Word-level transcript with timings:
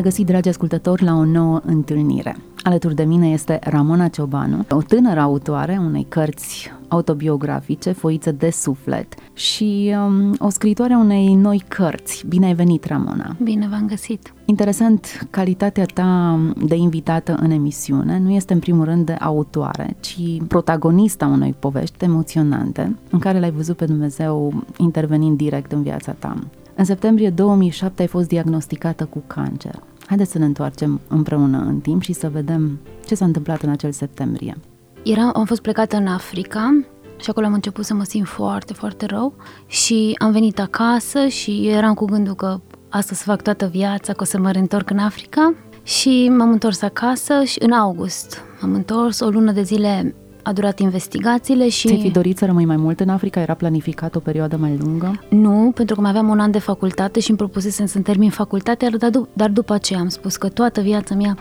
Regăsit, 0.00 0.26
dragi 0.26 0.48
ascultători, 0.48 1.04
la 1.04 1.14
o 1.14 1.24
nouă 1.24 1.60
întâlnire. 1.64 2.36
Alături 2.62 2.94
de 2.94 3.04
mine 3.04 3.28
este 3.28 3.58
Ramona 3.62 4.08
Ciobanu, 4.08 4.64
o 4.70 4.82
tânără 4.82 5.20
autoare 5.20 5.80
unei 5.84 6.06
cărți 6.08 6.72
autobiografice, 6.88 7.92
Foiță 7.92 8.32
de 8.32 8.50
suflet, 8.50 9.14
și 9.32 9.94
um, 10.06 10.34
o 10.38 10.48
scriitoare 10.48 10.92
a 10.92 10.98
unei 10.98 11.34
noi 11.34 11.62
cărți. 11.68 12.24
Bine 12.28 12.46
ai 12.46 12.54
venit, 12.54 12.84
Ramona! 12.84 13.36
Bine 13.42 13.66
v-am 13.70 13.86
găsit! 13.86 14.32
Interesant, 14.44 15.26
calitatea 15.30 15.84
ta 15.84 16.38
de 16.66 16.76
invitată 16.76 17.38
în 17.40 17.50
emisiune 17.50 18.18
nu 18.18 18.30
este 18.30 18.52
în 18.52 18.58
primul 18.58 18.84
rând 18.84 19.06
de 19.06 19.12
autoare, 19.12 19.96
ci 20.00 20.18
protagonista 20.48 21.26
unei 21.26 21.54
povești 21.58 22.04
emoționante 22.04 22.96
în 23.10 23.18
care 23.18 23.40
l-ai 23.40 23.50
văzut 23.50 23.76
pe 23.76 23.84
Dumnezeu 23.84 24.62
intervenind 24.76 25.36
direct 25.36 25.72
în 25.72 25.82
viața 25.82 26.12
ta. 26.12 26.36
În 26.80 26.86
septembrie 26.86 27.30
2007 27.30 28.02
ai 28.02 28.08
fost 28.08 28.28
diagnosticată 28.28 29.04
cu 29.04 29.22
cancer. 29.26 29.82
Haideți 30.06 30.30
să 30.30 30.38
ne 30.38 30.44
întoarcem 30.44 31.00
împreună 31.08 31.58
în 31.58 31.80
timp 31.80 32.02
și 32.02 32.12
să 32.12 32.28
vedem 32.28 32.78
ce 33.06 33.14
s-a 33.14 33.24
întâmplat 33.24 33.62
în 33.62 33.70
acel 33.70 33.92
septembrie. 33.92 34.56
Era, 35.02 35.30
am 35.34 35.44
fost 35.44 35.60
plecată 35.60 35.96
în 35.96 36.06
Africa 36.06 36.84
și 37.16 37.30
acolo 37.30 37.46
am 37.46 37.52
început 37.52 37.84
să 37.84 37.94
mă 37.94 38.04
simt 38.04 38.26
foarte, 38.26 38.72
foarte 38.72 39.06
rău 39.06 39.34
și 39.66 40.14
am 40.18 40.32
venit 40.32 40.58
acasă 40.58 41.26
și 41.26 41.68
eram 41.68 41.94
cu 41.94 42.04
gândul 42.04 42.34
că 42.34 42.60
asta 42.88 43.14
să 43.14 43.22
fac 43.24 43.42
toată 43.42 43.66
viața, 43.66 44.12
că 44.12 44.22
o 44.22 44.24
să 44.24 44.38
mă 44.38 44.50
reîntorc 44.50 44.90
în 44.90 44.98
Africa 44.98 45.54
și 45.82 46.28
m-am 46.36 46.50
întors 46.50 46.82
acasă 46.82 47.44
și 47.44 47.62
în 47.62 47.72
august 47.72 48.42
am 48.60 48.72
întors 48.72 49.20
o 49.20 49.28
lună 49.28 49.52
de 49.52 49.62
zile 49.62 50.14
a 50.42 50.52
durat 50.52 50.78
investigațiile 50.78 51.68
și... 51.68 51.86
Ți-ai 51.86 52.00
fi 52.00 52.10
dorit 52.10 52.38
să 52.38 52.44
rămâi 52.44 52.64
mai 52.64 52.76
mult 52.76 53.00
în 53.00 53.08
Africa? 53.08 53.40
Era 53.40 53.54
planificat 53.54 54.14
o 54.14 54.18
perioadă 54.18 54.56
mai 54.56 54.76
lungă? 54.80 55.24
Nu, 55.28 55.72
pentru 55.74 55.94
că 55.94 56.00
mai 56.00 56.10
aveam 56.10 56.28
un 56.28 56.38
an 56.38 56.50
de 56.50 56.58
facultate 56.58 57.20
și 57.20 57.28
îmi 57.28 57.38
propusesem 57.38 57.86
să 57.86 57.98
termin 57.98 58.30
facultatea, 58.30 58.90
dar, 58.90 59.10
dar 59.32 59.50
după 59.50 59.72
aceea 59.72 60.00
am 60.00 60.08
spus 60.08 60.36
că 60.36 60.48
toată 60.48 60.80
viața 60.80 61.14
mea 61.14 61.36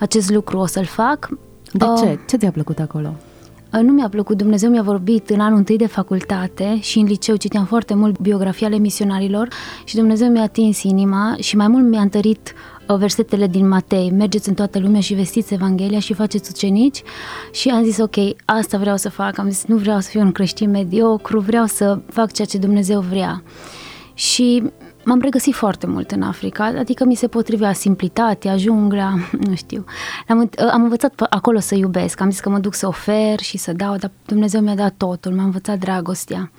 acest 0.00 0.30
lucru 0.30 0.58
o 0.58 0.66
să-l 0.66 0.84
fac. 0.84 1.28
De 1.72 1.84
uh, 1.84 1.98
ce? 2.00 2.18
Ce 2.26 2.36
ți-a 2.36 2.50
plăcut 2.50 2.78
acolo? 2.78 3.14
Uh, 3.72 3.80
nu 3.80 3.92
mi-a 3.92 4.08
plăcut, 4.08 4.36
Dumnezeu 4.36 4.70
mi-a 4.70 4.82
vorbit 4.82 5.30
în 5.30 5.40
anul 5.40 5.58
întâi 5.58 5.76
de 5.76 5.86
facultate 5.86 6.78
și 6.80 6.98
în 6.98 7.06
liceu 7.06 7.36
citeam 7.36 7.64
foarte 7.64 7.94
mult 7.94 8.18
biografia 8.18 8.66
ale 8.66 8.78
misionarilor 8.78 9.48
și 9.84 9.94
Dumnezeu 9.94 10.28
mi-a 10.28 10.42
atins 10.42 10.82
inima 10.82 11.36
și 11.38 11.56
mai 11.56 11.68
mult 11.68 11.88
mi-a 11.88 12.00
întărit 12.00 12.54
versetele 12.94 13.46
din 13.46 13.68
Matei, 13.68 14.10
mergeți 14.10 14.48
în 14.48 14.54
toată 14.54 14.78
lumea 14.78 15.00
și 15.00 15.14
vestiți 15.14 15.54
Evanghelia 15.54 15.98
și 15.98 16.14
faceți 16.14 16.50
ucenici 16.52 17.02
și 17.52 17.68
am 17.68 17.84
zis 17.84 17.98
ok, 17.98 18.16
asta 18.44 18.78
vreau 18.78 18.96
să 18.96 19.08
fac, 19.08 19.38
am 19.38 19.50
zis 19.50 19.64
nu 19.64 19.76
vreau 19.76 20.00
să 20.00 20.08
fiu 20.10 20.20
un 20.20 20.32
creștin 20.32 20.70
mediocru, 20.70 21.40
vreau 21.40 21.66
să 21.66 21.98
fac 22.10 22.32
ceea 22.32 22.46
ce 22.46 22.58
Dumnezeu 22.58 23.00
vrea. 23.00 23.42
Și 24.14 24.62
m-am 25.04 25.20
regăsit 25.20 25.54
foarte 25.54 25.86
mult 25.86 26.10
în 26.10 26.22
Africa, 26.22 26.64
adică 26.64 27.04
mi 27.04 27.14
se 27.14 27.28
potrivea 27.28 27.72
simplitatea, 27.72 28.56
jungla, 28.56 29.14
nu 29.46 29.54
știu. 29.54 29.84
Am, 30.28 30.50
am 30.72 30.82
învățat 30.82 31.20
acolo 31.30 31.58
să 31.58 31.74
iubesc, 31.74 32.20
am 32.20 32.30
zis 32.30 32.40
că 32.40 32.48
mă 32.48 32.58
duc 32.58 32.74
să 32.74 32.86
ofer 32.86 33.38
și 33.40 33.56
să 33.56 33.72
dau, 33.72 33.96
dar 33.96 34.10
Dumnezeu 34.26 34.60
mi-a 34.60 34.74
dat 34.74 34.94
totul, 34.96 35.32
m-a 35.32 35.44
învățat 35.44 35.78
dragostea. 35.78 36.50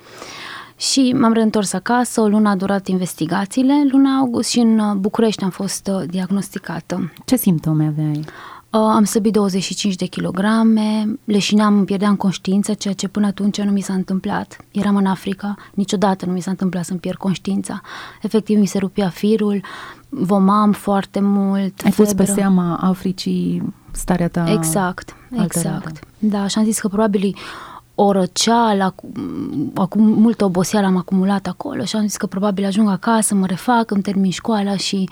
Și 0.78 1.14
m-am 1.18 1.32
reîntors 1.32 1.72
acasă, 1.72 2.20
o 2.20 2.28
lună 2.28 2.48
a 2.48 2.56
durat 2.56 2.86
investigațiile, 2.86 3.86
luna 3.90 4.16
august 4.18 4.50
și 4.50 4.58
în 4.58 4.78
uh, 4.78 4.94
București 4.94 5.44
am 5.44 5.50
fost 5.50 5.90
uh, 5.92 6.02
diagnosticată. 6.06 7.12
Ce 7.24 7.36
simptome 7.36 7.86
aveai? 7.86 8.24
Uh, 8.70 8.80
am 8.80 9.04
săbit 9.04 9.32
25 9.32 9.94
de 9.94 10.04
kilograme, 10.04 11.18
leșineam, 11.24 11.76
îmi 11.76 11.84
pierdeam 11.84 12.16
conștiința, 12.16 12.74
ceea 12.74 12.94
ce 12.94 13.08
până 13.08 13.26
atunci 13.26 13.60
nu 13.60 13.70
mi 13.70 13.80
s-a 13.80 13.92
întâmplat. 13.92 14.56
Eram 14.70 14.96
în 14.96 15.06
Africa, 15.06 15.54
niciodată 15.74 16.26
nu 16.26 16.32
mi 16.32 16.40
s-a 16.40 16.50
întâmplat 16.50 16.84
să-mi 16.84 17.00
pierd 17.00 17.16
conștiința. 17.16 17.80
Efectiv, 18.22 18.58
mi 18.58 18.66
se 18.66 18.78
rupea 18.78 19.08
firul, 19.08 19.60
vomam 20.08 20.72
foarte 20.72 21.20
mult. 21.20 21.80
Ai 21.84 21.90
pus 21.90 22.12
pe 22.12 22.24
seama 22.24 22.76
Africii 22.76 23.74
starea 23.90 24.28
ta 24.28 24.52
Exact, 24.52 25.16
exact. 25.42 26.06
Da, 26.18 26.46
și 26.46 26.58
am 26.58 26.64
zis 26.64 26.80
că 26.80 26.88
probabil 26.88 27.34
o 28.00 28.12
răceală, 28.12 28.94
acum 29.74 30.02
multă 30.02 30.44
oboseală 30.44 30.86
am 30.86 30.96
acumulat 30.96 31.46
acolo 31.46 31.84
și 31.84 31.96
am 31.96 32.02
zis 32.02 32.16
că 32.16 32.26
probabil 32.26 32.64
ajung 32.64 32.88
acasă, 32.88 33.34
mă 33.34 33.46
refac, 33.46 33.90
îmi 33.90 34.02
termin 34.02 34.30
școala 34.30 34.76
și 34.76 35.08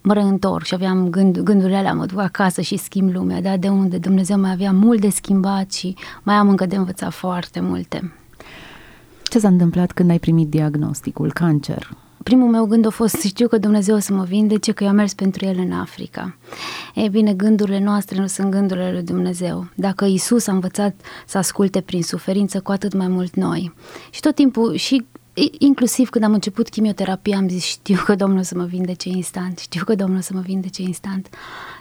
mă 0.00 0.12
reîntorc 0.12 0.64
și 0.64 0.74
aveam 0.74 1.08
gând, 1.08 1.38
gândurile 1.38 1.76
alea, 1.76 1.94
mă 1.94 2.06
duc 2.06 2.18
acasă 2.18 2.60
și 2.60 2.76
schimb 2.76 3.14
lumea, 3.14 3.40
dar 3.40 3.56
de 3.56 3.68
unde 3.68 3.98
Dumnezeu 3.98 4.38
mai 4.38 4.50
avea 4.50 4.72
mult 4.72 5.00
de 5.00 5.08
schimbat 5.08 5.72
și 5.72 5.96
mai 6.22 6.34
am 6.34 6.48
încă 6.48 6.66
de 6.66 6.76
învățat 6.76 7.12
foarte 7.12 7.60
multe. 7.60 8.12
Ce 9.22 9.38
s-a 9.38 9.48
întâmplat 9.48 9.92
când 9.92 10.10
ai 10.10 10.18
primit 10.18 10.48
diagnosticul 10.48 11.32
cancer? 11.32 11.96
Primul 12.22 12.48
meu 12.48 12.64
gând 12.64 12.86
a 12.86 12.90
fost 12.90 13.14
să 13.14 13.26
știu 13.26 13.48
că 13.48 13.58
Dumnezeu 13.58 13.94
o 13.94 13.98
să 13.98 14.12
mă 14.12 14.24
vindece, 14.24 14.72
că 14.72 14.84
eu 14.84 14.90
am 14.90 14.96
mers 14.96 15.14
pentru 15.14 15.44
El 15.44 15.58
în 15.58 15.72
Africa. 15.72 16.36
Ei 16.94 17.08
bine, 17.08 17.34
gândurile 17.34 17.80
noastre 17.80 18.20
nu 18.20 18.26
sunt 18.26 18.50
gândurile 18.50 18.92
lui 18.92 19.02
Dumnezeu. 19.02 19.66
Dacă 19.74 20.04
Isus 20.04 20.46
a 20.46 20.52
învățat 20.52 20.94
să 21.26 21.38
asculte 21.38 21.80
prin 21.80 22.02
suferință, 22.02 22.60
cu 22.60 22.70
atât 22.70 22.94
mai 22.94 23.08
mult 23.08 23.34
noi. 23.34 23.74
Și 24.10 24.20
tot 24.20 24.34
timpul, 24.34 24.74
și 24.74 25.04
inclusiv 25.58 26.08
când 26.08 26.24
am 26.24 26.32
început 26.32 26.68
chimioterapia, 26.68 27.36
am 27.36 27.48
zis, 27.48 27.64
știu 27.64 28.02
că 28.04 28.14
Domnul 28.14 28.38
o 28.38 28.42
să 28.42 28.54
mă 28.56 28.64
vindece 28.64 29.08
instant, 29.08 29.58
știu 29.58 29.84
că 29.84 29.94
Domnul 29.94 30.18
o 30.18 30.20
să 30.20 30.32
mă 30.34 30.40
vindece 30.40 30.82
instant. 30.82 31.28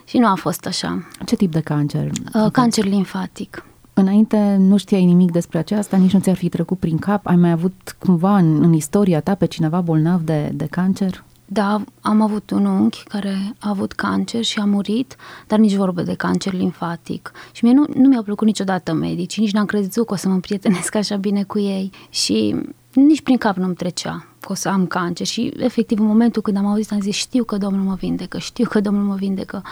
Și 0.05 0.17
nu 0.17 0.27
a 0.27 0.35
fost 0.35 0.65
așa. 0.65 1.07
Ce 1.25 1.35
tip 1.35 1.51
de 1.51 1.59
cancer? 1.59 2.09
Uh, 2.33 2.51
cancer 2.51 2.85
limfatic. 2.85 3.65
Înainte 3.93 4.55
nu 4.59 4.77
știai 4.77 5.05
nimic 5.05 5.31
despre 5.31 5.57
aceasta, 5.57 5.97
nici 5.97 6.13
nu 6.13 6.19
ți-ar 6.19 6.35
fi 6.35 6.49
trecut 6.49 6.79
prin 6.79 6.97
cap? 6.97 7.27
Ai 7.27 7.35
mai 7.35 7.51
avut 7.51 7.95
cumva 7.99 8.37
în, 8.37 8.63
în 8.63 8.73
istoria 8.73 9.21
ta 9.21 9.35
pe 9.35 9.45
cineva 9.45 9.81
bolnav 9.81 10.21
de, 10.21 10.51
de 10.53 10.65
cancer? 10.65 11.23
Da, 11.53 11.83
am 12.01 12.21
avut 12.21 12.49
un 12.49 12.65
unchi 12.65 13.03
care 13.03 13.55
a 13.59 13.69
avut 13.69 13.91
cancer 13.91 14.43
și 14.43 14.59
a 14.59 14.65
murit, 14.65 15.15
dar 15.47 15.59
nici 15.59 15.75
vorbă 15.75 16.01
de 16.01 16.13
cancer 16.13 16.53
limfatic. 16.53 17.31
Și 17.51 17.63
mie 17.63 17.73
nu, 17.73 17.85
nu 17.93 18.07
mi-au 18.07 18.23
plăcut 18.23 18.47
niciodată 18.47 18.93
medicii, 18.93 19.41
nici 19.41 19.53
n-am 19.53 19.65
crezut 19.65 20.05
că 20.05 20.13
o 20.13 20.15
să 20.15 20.29
mă 20.29 20.39
prietenesc 20.39 20.95
așa 20.95 21.15
bine 21.15 21.43
cu 21.43 21.59
ei. 21.59 21.91
Și 22.09 22.55
nici 22.93 23.21
prin 23.21 23.37
cap 23.37 23.55
nu-mi 23.55 23.75
trecea 23.75 24.27
că 24.39 24.51
o 24.51 24.55
să 24.55 24.69
am 24.69 24.85
cancer. 24.85 25.25
Și 25.25 25.53
efectiv 25.57 25.99
în 25.99 26.05
momentul 26.05 26.41
când 26.41 26.57
am 26.57 26.65
auzit 26.65 26.91
am 26.91 26.99
zis 26.99 27.15
știu 27.15 27.43
că 27.43 27.57
Domnul 27.57 27.83
mă 27.83 27.95
vindecă, 27.95 28.37
știu 28.37 28.67
că 28.67 28.79
Domnul 28.79 29.03
mă 29.03 29.15
vindecă. 29.15 29.63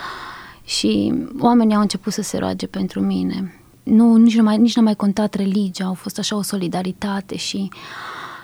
Și 0.63 1.13
oamenii 1.39 1.75
au 1.75 1.81
început 1.81 2.13
să 2.13 2.21
se 2.21 2.37
roage 2.37 2.67
pentru 2.67 3.01
mine 3.01 3.53
nu, 3.83 4.15
nici 4.15 4.35
nu 4.35 4.43
mai, 4.43 4.57
nici 4.57 4.75
nu 4.75 4.81
mai 4.81 4.95
contat 4.95 5.33
religia, 5.33 5.85
au 5.85 5.93
fost 5.93 6.19
așa 6.19 6.35
o 6.35 6.41
solidaritate 6.41 7.37
și 7.37 7.69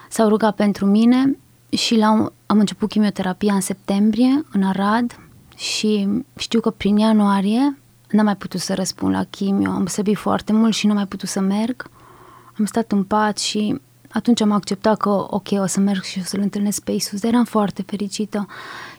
s-au 0.09 0.29
rugat 0.29 0.56
pentru 0.56 0.85
mine 0.85 1.38
și 1.69 1.96
la, 1.96 2.07
am 2.46 2.59
început 2.59 2.90
chimioterapia 2.90 3.53
în 3.53 3.62
septembrie 3.62 4.46
în 4.51 4.63
Arad 4.63 5.19
și 5.56 6.07
știu 6.38 6.59
că 6.59 6.69
prin 6.69 6.97
ianuarie 6.97 7.78
n-am 8.12 8.25
mai 8.25 8.35
putut 8.35 8.59
să 8.59 8.73
răspund 8.73 9.13
la 9.13 9.23
chimio, 9.23 9.69
am 9.69 9.85
săbit 9.85 10.18
foarte 10.18 10.53
mult 10.53 10.73
și 10.73 10.85
nu 10.85 10.91
am 10.91 10.97
mai 10.97 11.07
putut 11.07 11.29
să 11.29 11.40
merg. 11.40 11.90
Am 12.59 12.66
stat 12.66 12.91
în 12.91 13.03
pat 13.03 13.38
și 13.38 13.79
atunci 14.09 14.41
am 14.41 14.52
acceptat 14.52 14.97
că 14.97 15.09
ok, 15.29 15.47
o 15.52 15.66
să 15.66 15.79
merg 15.79 16.03
și 16.03 16.19
o 16.19 16.23
să-L 16.23 16.40
întâlnesc 16.40 16.84
pe 16.84 16.91
Isus. 16.91 17.23
Eram 17.23 17.46
foarte 17.46 17.81
fericită 17.81 18.47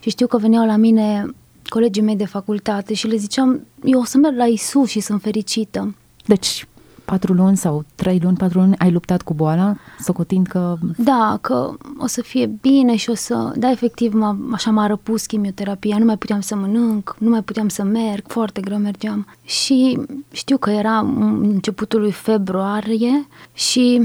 și 0.01 0.11
știu 0.11 0.27
că 0.27 0.39
veneau 0.39 0.67
la 0.67 0.77
mine 0.77 1.27
colegii 1.69 2.03
mei 2.03 2.17
de 2.17 2.27
facultate 2.27 2.95
și 2.95 3.07
le 3.07 3.17
ziceam, 3.17 3.67
eu 3.85 4.01
o 4.01 4.05
să 4.05 4.19
merg 4.19 4.37
la 4.37 4.45
Isus 4.45 4.89
și 4.89 5.01
sunt 5.01 5.23
fericită. 5.23 5.95
Deci, 6.27 6.67
patru 7.05 7.33
luni 7.33 7.57
sau 7.57 7.85
trei 7.95 8.19
luni, 8.23 8.37
patru 8.37 8.59
luni, 8.59 8.79
ai 8.79 8.91
luptat 8.91 9.23
cu 9.23 9.35
boala, 9.35 9.77
socotind 10.01 10.47
că... 10.47 10.77
Da, 10.97 11.39
că 11.41 11.75
o 11.99 12.07
să 12.07 12.23
fie 12.23 12.47
bine 12.61 12.97
și 12.97 13.11
o 13.11 13.15
să... 13.15 13.53
Da, 13.57 13.71
efectiv, 13.71 14.13
m-a, 14.13 14.39
așa 14.53 14.71
m-a 14.71 14.87
răpus 14.87 15.27
chimioterapia, 15.27 15.99
nu 15.99 16.05
mai 16.05 16.17
puteam 16.17 16.41
să 16.41 16.57
mănânc, 16.57 17.17
nu 17.19 17.31
mai 17.31 17.43
puteam 17.43 17.69
să 17.69 17.83
merg, 17.83 18.25
foarte 18.27 18.61
greu 18.61 18.79
mergeam. 18.79 19.27
Și 19.45 20.01
știu 20.33 20.57
că 20.57 20.71
era 20.71 20.99
începutul 20.99 22.01
lui 22.01 22.13
februarie 22.13 23.27
și 23.53 24.03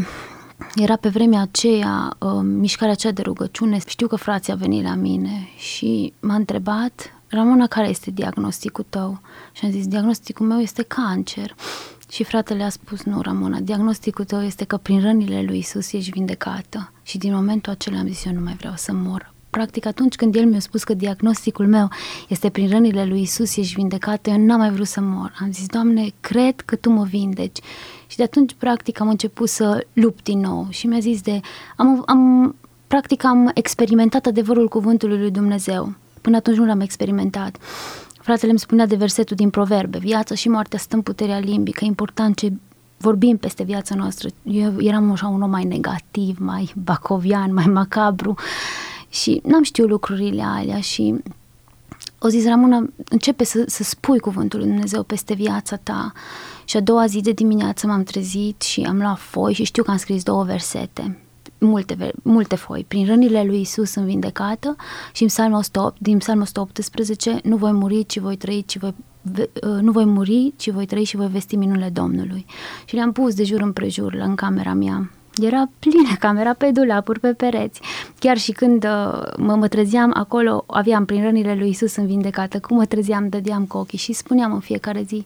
era 0.76 0.96
pe 0.96 1.10
vremea 1.10 1.42
aceea 1.42 2.16
uh, 2.20 2.40
mișcarea 2.44 2.94
aceea 2.94 3.14
de 3.14 3.22
rugăciune. 3.22 3.80
Știu 3.88 4.08
că 4.08 4.16
frații 4.16 4.54
a 4.54 4.56
venit 4.56 4.84
la 4.84 4.96
mine 4.96 5.48
și 5.58 6.14
m-a 6.20 6.36
întrebat 6.36 7.14
Ramona, 7.28 7.68
care 7.68 7.90
este 7.90 8.12
diagnosticul 8.12 8.86
tău? 8.90 9.22
Și 9.52 9.66
am 9.66 9.72
zis, 9.72 9.88
diagnosticul 9.88 10.46
meu 10.46 10.60
este 10.60 10.84
cancer. 10.84 11.56
Și 12.12 12.24
fratele 12.24 12.64
a 12.64 12.70
spus, 12.70 13.04
nu, 13.04 13.22
Ramona, 13.22 13.60
diagnosticul 13.60 14.26
tău 14.26 14.42
este 14.42 14.66
că 14.66 14.78
prin 14.78 15.02
rănile 15.02 15.42
lui 15.42 15.58
Isus 15.58 15.92
ești 15.92 16.12
vindecată. 16.12 16.92
Și 17.04 17.18
din 17.18 17.34
momentul 17.34 17.72
acela 17.72 18.00
am 18.00 18.08
zis, 18.08 18.26
eu 18.26 18.34
nu 18.34 18.42
mai 18.42 18.54
vreau 18.54 18.74
să 18.76 18.94
mor 18.94 19.34
practic 19.52 19.86
atunci 19.86 20.16
când 20.16 20.36
el 20.36 20.46
mi-a 20.46 20.60
spus 20.60 20.84
că 20.84 20.94
diagnosticul 20.94 21.68
meu 21.68 21.90
este 22.28 22.50
prin 22.50 22.70
rănile 22.70 23.06
lui 23.06 23.22
Isus 23.22 23.56
ești 23.58 23.74
vindecată, 23.74 24.30
eu 24.30 24.38
n-am 24.38 24.60
mai 24.60 24.72
vrut 24.72 24.88
să 24.88 25.02
mor. 25.02 25.34
Am 25.40 25.52
zis, 25.52 25.66
Doamne, 25.66 26.14
cred 26.20 26.62
că 26.62 26.76
Tu 26.76 26.90
mă 26.90 27.04
vindeci. 27.04 27.60
Și 28.08 28.18
de 28.18 28.24
atunci, 28.24 28.54
practic, 28.58 29.00
am 29.00 29.10
început 29.10 29.50
să 29.50 29.86
lupt 29.94 30.24
din 30.24 30.40
nou 30.40 30.68
și 30.70 30.88
mi-a 30.88 31.00
zis 31.00 31.22
de... 31.22 31.40
Am, 31.76 32.04
am, 32.06 32.56
practic, 32.88 33.24
am 33.24 33.52
experimentat 33.54 34.26
adevărul 34.26 34.68
cuvântului 34.68 35.18
lui 35.18 35.32
Dumnezeu. 35.32 35.94
Până 36.22 36.36
atunci 36.36 36.58
nu 36.58 36.66
l-am 36.66 36.80
experimentat. 36.80 37.58
Fratele 38.22 38.50
îmi 38.50 38.60
spunea 38.60 38.86
de 38.86 38.96
versetul 38.96 39.36
din 39.36 39.50
Proverbe, 39.50 39.98
viața 39.98 40.36
și 40.36 40.50
moartea 40.50 40.80
stă 40.80 40.96
în 40.96 41.02
puterea 41.02 41.40
limbii, 41.40 41.74
că 41.74 41.84
e 41.84 41.88
important 41.88 42.38
ce 42.38 42.52
vorbim 42.98 43.38
peste 43.38 43.64
viața 43.64 43.96
noastră. 43.96 44.30
Eu 44.44 44.80
eram 44.80 45.12
așa 45.12 45.28
un 45.28 45.42
om 45.42 45.50
mai 45.50 45.64
negativ, 45.64 46.38
mai 46.40 46.74
bacovian, 46.76 47.54
mai 47.54 47.66
macabru 47.66 48.36
și 49.10 49.42
n-am 49.46 49.64
știut 49.64 49.90
lucrurile 49.90 50.42
alea 50.42 50.80
și 50.80 51.16
o 52.20 52.28
zis, 52.28 52.46
Ramona, 52.46 52.86
începe 53.10 53.44
să, 53.44 53.64
să 53.68 53.84
spui 53.84 54.20
cuvântul 54.20 54.60
lui 54.60 54.68
Dumnezeu 54.68 55.04
peste 55.04 55.34
viața 55.34 55.76
ta. 55.76 56.12
Și 56.66 56.78
a 56.78 56.82
doua 56.82 57.06
zi 57.06 57.22
de 57.22 57.32
dimineață 57.32 57.88
m-am 57.88 58.04
trezit 58.04 58.62
și 58.62 58.82
am 58.82 58.98
luat 58.98 59.18
foi 59.18 59.54
și 59.54 59.64
știu 59.64 59.84
că 59.84 59.92
am 59.92 59.98
scris 59.98 60.24
două 60.24 60.44
versete 60.44 61.18
multe, 61.66 62.12
multe 62.24 62.56
foi. 62.56 62.86
Prin 62.88 63.06
rănile 63.06 63.44
lui 63.44 63.62
Isus 63.62 63.92
sunt 63.92 64.06
vindecată 64.06 64.76
și 65.14 65.22
în 65.22 65.28
psalmul 65.28 65.58
108, 65.58 66.00
din 66.00 66.18
psalmul 66.18 66.44
118, 66.44 67.40
nu 67.44 67.56
voi 67.56 67.72
muri, 67.72 68.06
ci 68.06 68.20
voi 68.20 68.36
trăi, 68.36 68.64
ci 68.68 68.78
voi 68.78 68.94
uh, 69.38 69.82
nu 69.82 69.92
voi 69.92 70.06
muri, 70.06 70.54
ci 70.58 70.70
voi 70.70 70.86
trăi 70.86 71.04
și 71.04 71.16
voi 71.16 71.28
vesti 71.28 71.56
minunile 71.56 71.90
Domnului. 71.90 72.46
Și 72.86 72.96
le-am 72.96 73.12
pus 73.12 73.34
de 73.34 73.44
jur 73.44 73.62
împrejur 73.62 74.14
în 74.14 74.36
camera 74.36 74.74
mea. 74.74 75.12
Era 75.42 75.70
plină 75.80 76.16
camera 76.20 76.54
pe 76.54 76.72
dulapuri, 76.72 77.20
pe 77.20 77.34
pereți. 77.34 77.82
Chiar 78.20 78.38
și 78.38 78.52
când 78.52 78.84
uh, 78.84 79.22
mă, 79.38 79.56
mă 79.56 79.68
trezeam 79.68 80.12
acolo, 80.16 80.64
aveam 80.68 81.06
prin 81.06 81.24
rănile 81.24 81.56
lui 81.56 81.70
Isus 81.70 81.96
în 81.96 82.06
vindecată, 82.06 82.60
cum 82.60 82.78
mă 82.78 82.86
trezeam, 82.86 83.30
dădeam 83.30 83.66
cu 83.66 83.78
ochii 83.78 83.98
și 83.98 84.14
spuneam 84.14 84.54
în 84.54 84.60
fiecare 84.60 85.02
zi, 85.02 85.26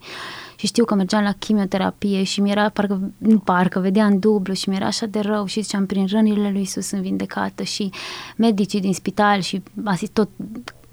și 0.65 0.71
știu 0.71 0.85
că 0.85 0.95
mergeam 0.95 1.23
la 1.23 1.31
chimioterapie 1.31 2.23
și 2.23 2.41
mi 2.41 2.51
era, 2.51 2.69
parcă, 2.69 3.12
nu 3.17 3.39
parcă, 3.39 3.79
vedeam 3.79 4.19
dublu 4.19 4.53
și 4.53 4.69
mi 4.69 4.75
era 4.75 4.85
așa 4.85 5.06
de 5.06 5.19
rău 5.19 5.45
și 5.45 5.62
ziceam, 5.62 5.85
prin 5.85 6.07
rănile 6.09 6.51
lui 6.51 6.62
Isus 6.62 6.88
sunt 6.88 7.01
vindecată. 7.01 7.63
Și 7.63 7.91
medicii 8.35 8.81
din 8.81 8.94
spital 8.94 9.39
și 9.39 9.63
asist 9.83 10.12
tot 10.12 10.29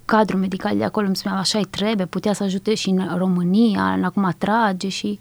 cadrul 0.05 0.41
medical 0.41 0.77
de 0.77 0.85
acolo 0.85 1.07
îmi 1.07 1.17
spunea 1.17 1.39
așa 1.39 1.59
îi 1.59 1.65
trebuie, 1.65 2.07
putea 2.07 2.33
să 2.33 2.43
ajute 2.43 2.75
și 2.75 2.89
în 2.89 3.17
România, 3.17 3.93
în 3.93 4.05
acum 4.05 4.35
trage 4.39 4.89
și 4.89 5.19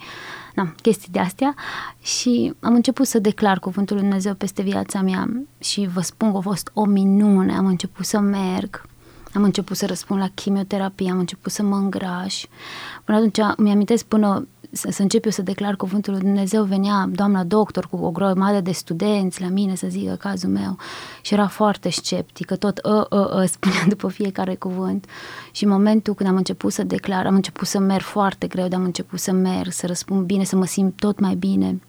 na, 0.55 0.73
chestii 0.81 1.11
de 1.11 1.19
astea 1.19 1.55
și 2.01 2.53
am 2.59 2.73
început 2.73 3.07
să 3.07 3.19
declar 3.19 3.59
cuvântul 3.59 3.95
lui 3.95 4.05
Dumnezeu 4.05 4.33
peste 4.33 4.61
viața 4.61 5.01
mea 5.01 5.29
și 5.59 5.89
vă 5.93 6.01
spun 6.01 6.31
că 6.31 6.37
a 6.37 6.41
fost 6.41 6.71
o 6.73 6.85
minune, 6.85 7.55
am 7.55 7.65
început 7.65 8.05
să 8.05 8.19
merg, 8.19 8.85
am 9.33 9.43
început 9.43 9.77
să 9.77 9.85
răspund 9.85 10.19
la 10.19 10.29
chimioterapie, 10.33 11.11
am 11.11 11.19
început 11.19 11.51
să 11.51 11.63
mă 11.63 11.75
îngraș. 11.75 12.45
Până 13.03 13.17
atunci 13.17 13.39
mi 13.57 13.71
amintesc 13.71 14.05
până 14.05 14.47
să, 14.71 14.87
să 14.91 15.01
încep 15.01 15.25
eu 15.25 15.31
să 15.31 15.41
declar 15.41 15.75
cuvântul 15.75 16.13
lui 16.13 16.21
Dumnezeu, 16.21 16.63
venea 16.63 17.09
doamna 17.11 17.43
doctor 17.43 17.87
cu 17.87 17.97
o 17.97 18.11
grămadă 18.11 18.61
de 18.61 18.71
studenți 18.71 19.41
la 19.41 19.47
mine 19.47 19.75
să 19.75 19.87
zică 19.89 20.15
cazul 20.19 20.49
meu 20.49 20.77
și 21.21 21.33
era 21.33 21.47
foarte 21.47 21.89
sceptică, 21.89 22.55
tot 22.55 22.77
ă, 22.77 23.07
ă, 23.11 23.39
ă, 23.41 23.45
spunea 23.55 23.85
după 23.87 24.07
fiecare 24.07 24.55
cuvânt 24.55 25.05
și 25.51 25.63
în 25.63 25.69
momentul 25.69 26.13
când 26.13 26.29
am 26.29 26.35
început 26.35 26.73
să 26.73 26.83
declar, 26.83 27.25
am 27.25 27.35
început 27.35 27.67
să 27.67 27.79
merg 27.79 28.03
foarte 28.03 28.47
greu, 28.47 28.67
dar 28.67 28.79
am 28.79 28.85
început 28.85 29.19
să 29.19 29.31
merg, 29.31 29.71
să 29.71 29.87
răspund 29.87 30.25
bine, 30.25 30.43
să 30.43 30.55
mă 30.55 30.65
simt 30.65 30.95
tot 30.95 31.19
mai 31.19 31.35
bine. 31.35 31.79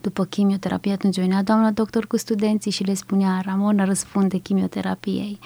După 0.00 0.24
chimioterapie, 0.24 0.92
atunci 0.92 1.18
venea 1.18 1.42
doamna 1.42 1.70
doctor 1.70 2.06
cu 2.06 2.16
studenții 2.16 2.70
și 2.70 2.84
le 2.84 2.94
spunea, 2.94 3.42
Ramona 3.44 3.84
răspunde 3.84 4.38
chimioterapiei 4.38 5.38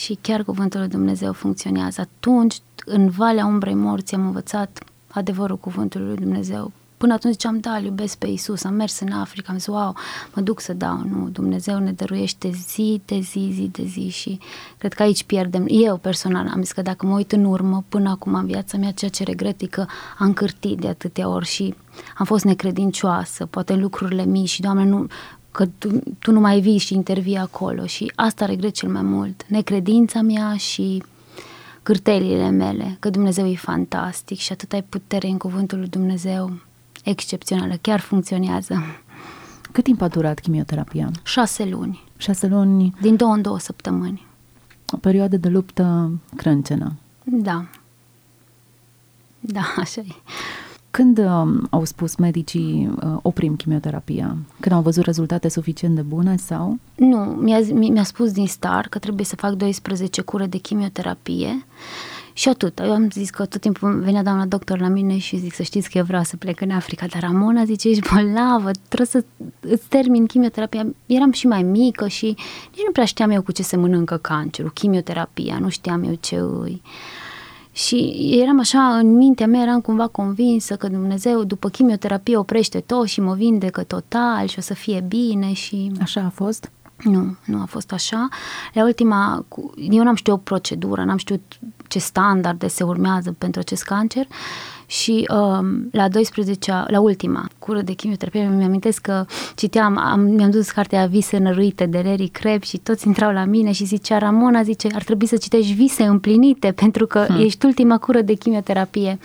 și 0.00 0.18
chiar 0.20 0.42
cuvântul 0.42 0.80
lui 0.80 0.88
Dumnezeu 0.88 1.32
funcționează. 1.32 2.00
Atunci, 2.00 2.60
în 2.84 3.08
Valea 3.08 3.46
Umbrei 3.46 3.74
Morții, 3.74 4.16
am 4.16 4.26
învățat 4.26 4.82
adevărul 5.08 5.58
cuvântului 5.58 6.06
lui 6.06 6.16
Dumnezeu. 6.16 6.72
Până 6.96 7.12
atunci 7.12 7.32
ziceam, 7.32 7.58
da, 7.58 7.70
îl 7.70 7.84
iubesc 7.84 8.18
pe 8.18 8.26
Isus, 8.26 8.64
am 8.64 8.74
mers 8.74 9.00
în 9.00 9.12
Africa, 9.12 9.52
am 9.52 9.58
zis, 9.58 9.66
wow, 9.66 9.96
mă 10.34 10.42
duc 10.42 10.60
să 10.60 10.72
dau, 10.72 11.02
nu, 11.10 11.28
Dumnezeu 11.28 11.78
ne 11.78 11.92
dăruiește 11.92 12.50
zi 12.50 13.00
de 13.04 13.18
zi, 13.20 13.50
zi 13.52 13.68
de 13.72 13.84
zi 13.84 14.08
și 14.08 14.38
cred 14.78 14.92
că 14.92 15.02
aici 15.02 15.24
pierdem, 15.24 15.64
eu 15.68 15.96
personal 15.96 16.50
am 16.54 16.60
zis 16.60 16.72
că 16.72 16.82
dacă 16.82 17.06
mă 17.06 17.14
uit 17.14 17.32
în 17.32 17.44
urmă, 17.44 17.84
până 17.88 18.10
acum 18.10 18.34
în 18.34 18.46
viața 18.46 18.76
mea, 18.76 18.90
ceea 18.90 19.10
ce 19.10 19.24
regret 19.24 19.60
e 19.60 19.66
că 19.66 19.86
am 20.18 20.32
cârtit 20.32 20.78
de 20.78 20.88
atâtea 20.88 21.28
ori 21.28 21.46
și 21.46 21.74
am 22.16 22.26
fost 22.26 22.44
necredincioasă, 22.44 23.46
poate 23.46 23.72
în 23.72 23.80
lucrurile 23.80 24.24
mici 24.24 24.48
și, 24.48 24.60
Doamne, 24.60 24.84
nu, 24.84 25.06
că 25.52 25.66
tu, 25.78 25.88
tu 26.18 26.32
nu 26.32 26.40
mai 26.40 26.60
vii 26.60 26.78
și 26.78 26.94
intervii 26.94 27.36
acolo 27.36 27.86
și 27.86 28.12
asta 28.14 28.44
regret 28.44 28.74
cel 28.74 28.88
mai 28.88 29.02
mult, 29.02 29.44
necredința 29.48 30.20
mea 30.20 30.56
și 30.56 31.02
cârtelile 31.82 32.50
mele, 32.50 32.96
că 33.00 33.10
Dumnezeu 33.10 33.46
e 33.46 33.56
fantastic 33.56 34.38
și 34.38 34.52
atât 34.52 34.72
ai 34.72 34.82
putere 34.82 35.26
în 35.26 35.38
cuvântul 35.38 35.78
lui 35.78 35.88
Dumnezeu 35.88 36.52
excepțională, 37.04 37.74
chiar 37.80 38.00
funcționează. 38.00 38.82
Cât 39.72 39.84
timp 39.84 40.00
a 40.00 40.08
durat 40.08 40.38
chimioterapia? 40.38 41.10
Șase 41.24 41.64
luni. 41.64 42.04
Șase 42.16 42.46
luni? 42.46 42.94
Din 43.00 43.16
două 43.16 43.32
în 43.32 43.42
două 43.42 43.58
săptămâni. 43.58 44.26
O 44.92 44.96
perioadă 44.96 45.36
de 45.36 45.48
luptă 45.48 46.10
crâncenă. 46.36 46.92
Da. 47.24 47.66
Da, 49.40 49.74
așa 49.76 50.00
e. 50.00 50.14
Când 50.90 51.18
uh, 51.18 51.62
au 51.70 51.84
spus 51.84 52.16
medicii 52.16 52.90
uh, 53.02 53.18
oprim 53.22 53.56
chimioterapia? 53.56 54.36
Când 54.60 54.74
au 54.74 54.82
văzut 54.82 55.04
rezultate 55.04 55.48
suficient 55.48 55.94
de 55.94 56.02
bune 56.02 56.36
sau? 56.36 56.78
Nu, 56.94 57.18
mi-a, 57.18 57.60
mi-a 57.72 58.02
spus 58.02 58.32
din 58.32 58.46
start 58.46 58.90
că 58.90 58.98
trebuie 58.98 59.24
să 59.24 59.36
fac 59.36 59.52
12 59.52 60.20
cure 60.20 60.46
de 60.46 60.58
chimioterapie 60.58 61.64
și 62.32 62.48
atât. 62.48 62.78
Eu 62.78 62.92
am 62.92 63.10
zis 63.10 63.30
că 63.30 63.44
tot 63.44 63.60
timpul 63.60 64.00
venea 64.00 64.22
doamna 64.22 64.46
doctor 64.46 64.80
la 64.80 64.88
mine 64.88 65.18
și 65.18 65.36
zic 65.36 65.54
să 65.54 65.62
știți 65.62 65.90
că 65.90 65.98
eu 65.98 66.04
vreau 66.04 66.22
să 66.22 66.36
plec 66.36 66.60
în 66.60 66.70
Africa, 66.70 67.06
dar 67.06 67.22
Ramona 67.22 67.64
zice, 67.64 67.88
ești 67.88 68.08
bolnavă, 68.14 68.70
trebuie 68.88 69.06
să 69.06 69.24
îți 69.60 69.88
termin 69.88 70.26
chimioterapia. 70.26 70.86
Eram 71.06 71.32
și 71.32 71.46
mai 71.46 71.62
mică 71.62 72.08
și 72.08 72.24
nici 72.24 72.84
nu 72.86 72.92
prea 72.92 73.04
știam 73.04 73.30
eu 73.30 73.42
cu 73.42 73.52
ce 73.52 73.62
se 73.62 73.76
mănâncă 73.76 74.16
cancerul, 74.16 74.70
chimioterapia, 74.70 75.58
nu 75.58 75.68
știam 75.68 76.02
eu 76.02 76.14
ce 76.20 76.36
îi... 76.36 76.82
Și 77.72 78.28
eram 78.42 78.58
așa, 78.58 78.96
în 78.96 79.16
mintea 79.16 79.46
mea 79.46 79.62
eram 79.62 79.80
cumva 79.80 80.06
convinsă 80.06 80.76
că 80.76 80.88
Dumnezeu 80.88 81.44
după 81.44 81.68
chimioterapie 81.68 82.36
oprește 82.36 82.80
tot 82.80 83.06
și 83.06 83.20
mă 83.20 83.34
vindecă 83.34 83.82
total 83.82 84.46
și 84.46 84.58
o 84.58 84.60
să 84.62 84.74
fie 84.74 85.04
bine 85.08 85.52
și... 85.52 85.92
Așa 86.00 86.20
a 86.20 86.28
fost? 86.28 86.70
Nu, 87.04 87.36
nu 87.44 87.60
a 87.60 87.64
fost 87.64 87.92
așa. 87.92 88.28
La 88.72 88.84
ultima, 88.84 89.44
eu 89.90 90.02
n-am 90.02 90.14
știut 90.14 90.36
o 90.36 90.40
procedură, 90.40 91.04
n-am 91.04 91.16
știut 91.16 91.58
ce 91.88 91.98
standarde 91.98 92.68
se 92.68 92.84
urmează 92.84 93.34
pentru 93.38 93.60
acest 93.60 93.82
cancer 93.82 94.26
și 94.90 95.26
um, 95.28 95.88
la 95.92 96.08
12 96.08 96.84
la 96.86 97.00
ultima 97.00 97.48
cură 97.58 97.80
de 97.80 97.92
chimioterapie, 97.92 98.48
mi-amintesc 98.56 99.00
că 99.00 99.24
citeam, 99.56 99.98
am, 99.98 100.20
mi-am 100.20 100.50
dus 100.50 100.70
cartea 100.70 101.06
Vise 101.06 101.38
năruite 101.38 101.86
de 101.86 102.00
Larry 102.04 102.26
Creb 102.28 102.62
și 102.62 102.76
toți 102.76 103.06
intrau 103.06 103.32
la 103.32 103.44
mine 103.44 103.72
și 103.72 103.84
zicea, 103.84 104.18
Ramona, 104.18 104.62
zice, 104.62 104.88
ar 104.94 105.02
trebui 105.02 105.26
să 105.26 105.36
citești 105.36 105.72
vise 105.72 106.02
împlinite 106.02 106.72
pentru 106.82 107.06
că 107.06 107.24
hmm. 107.28 107.44
ești 107.44 107.66
ultima 107.66 107.98
cură 107.98 108.20
de 108.20 108.34
chimioterapie. 108.34 109.18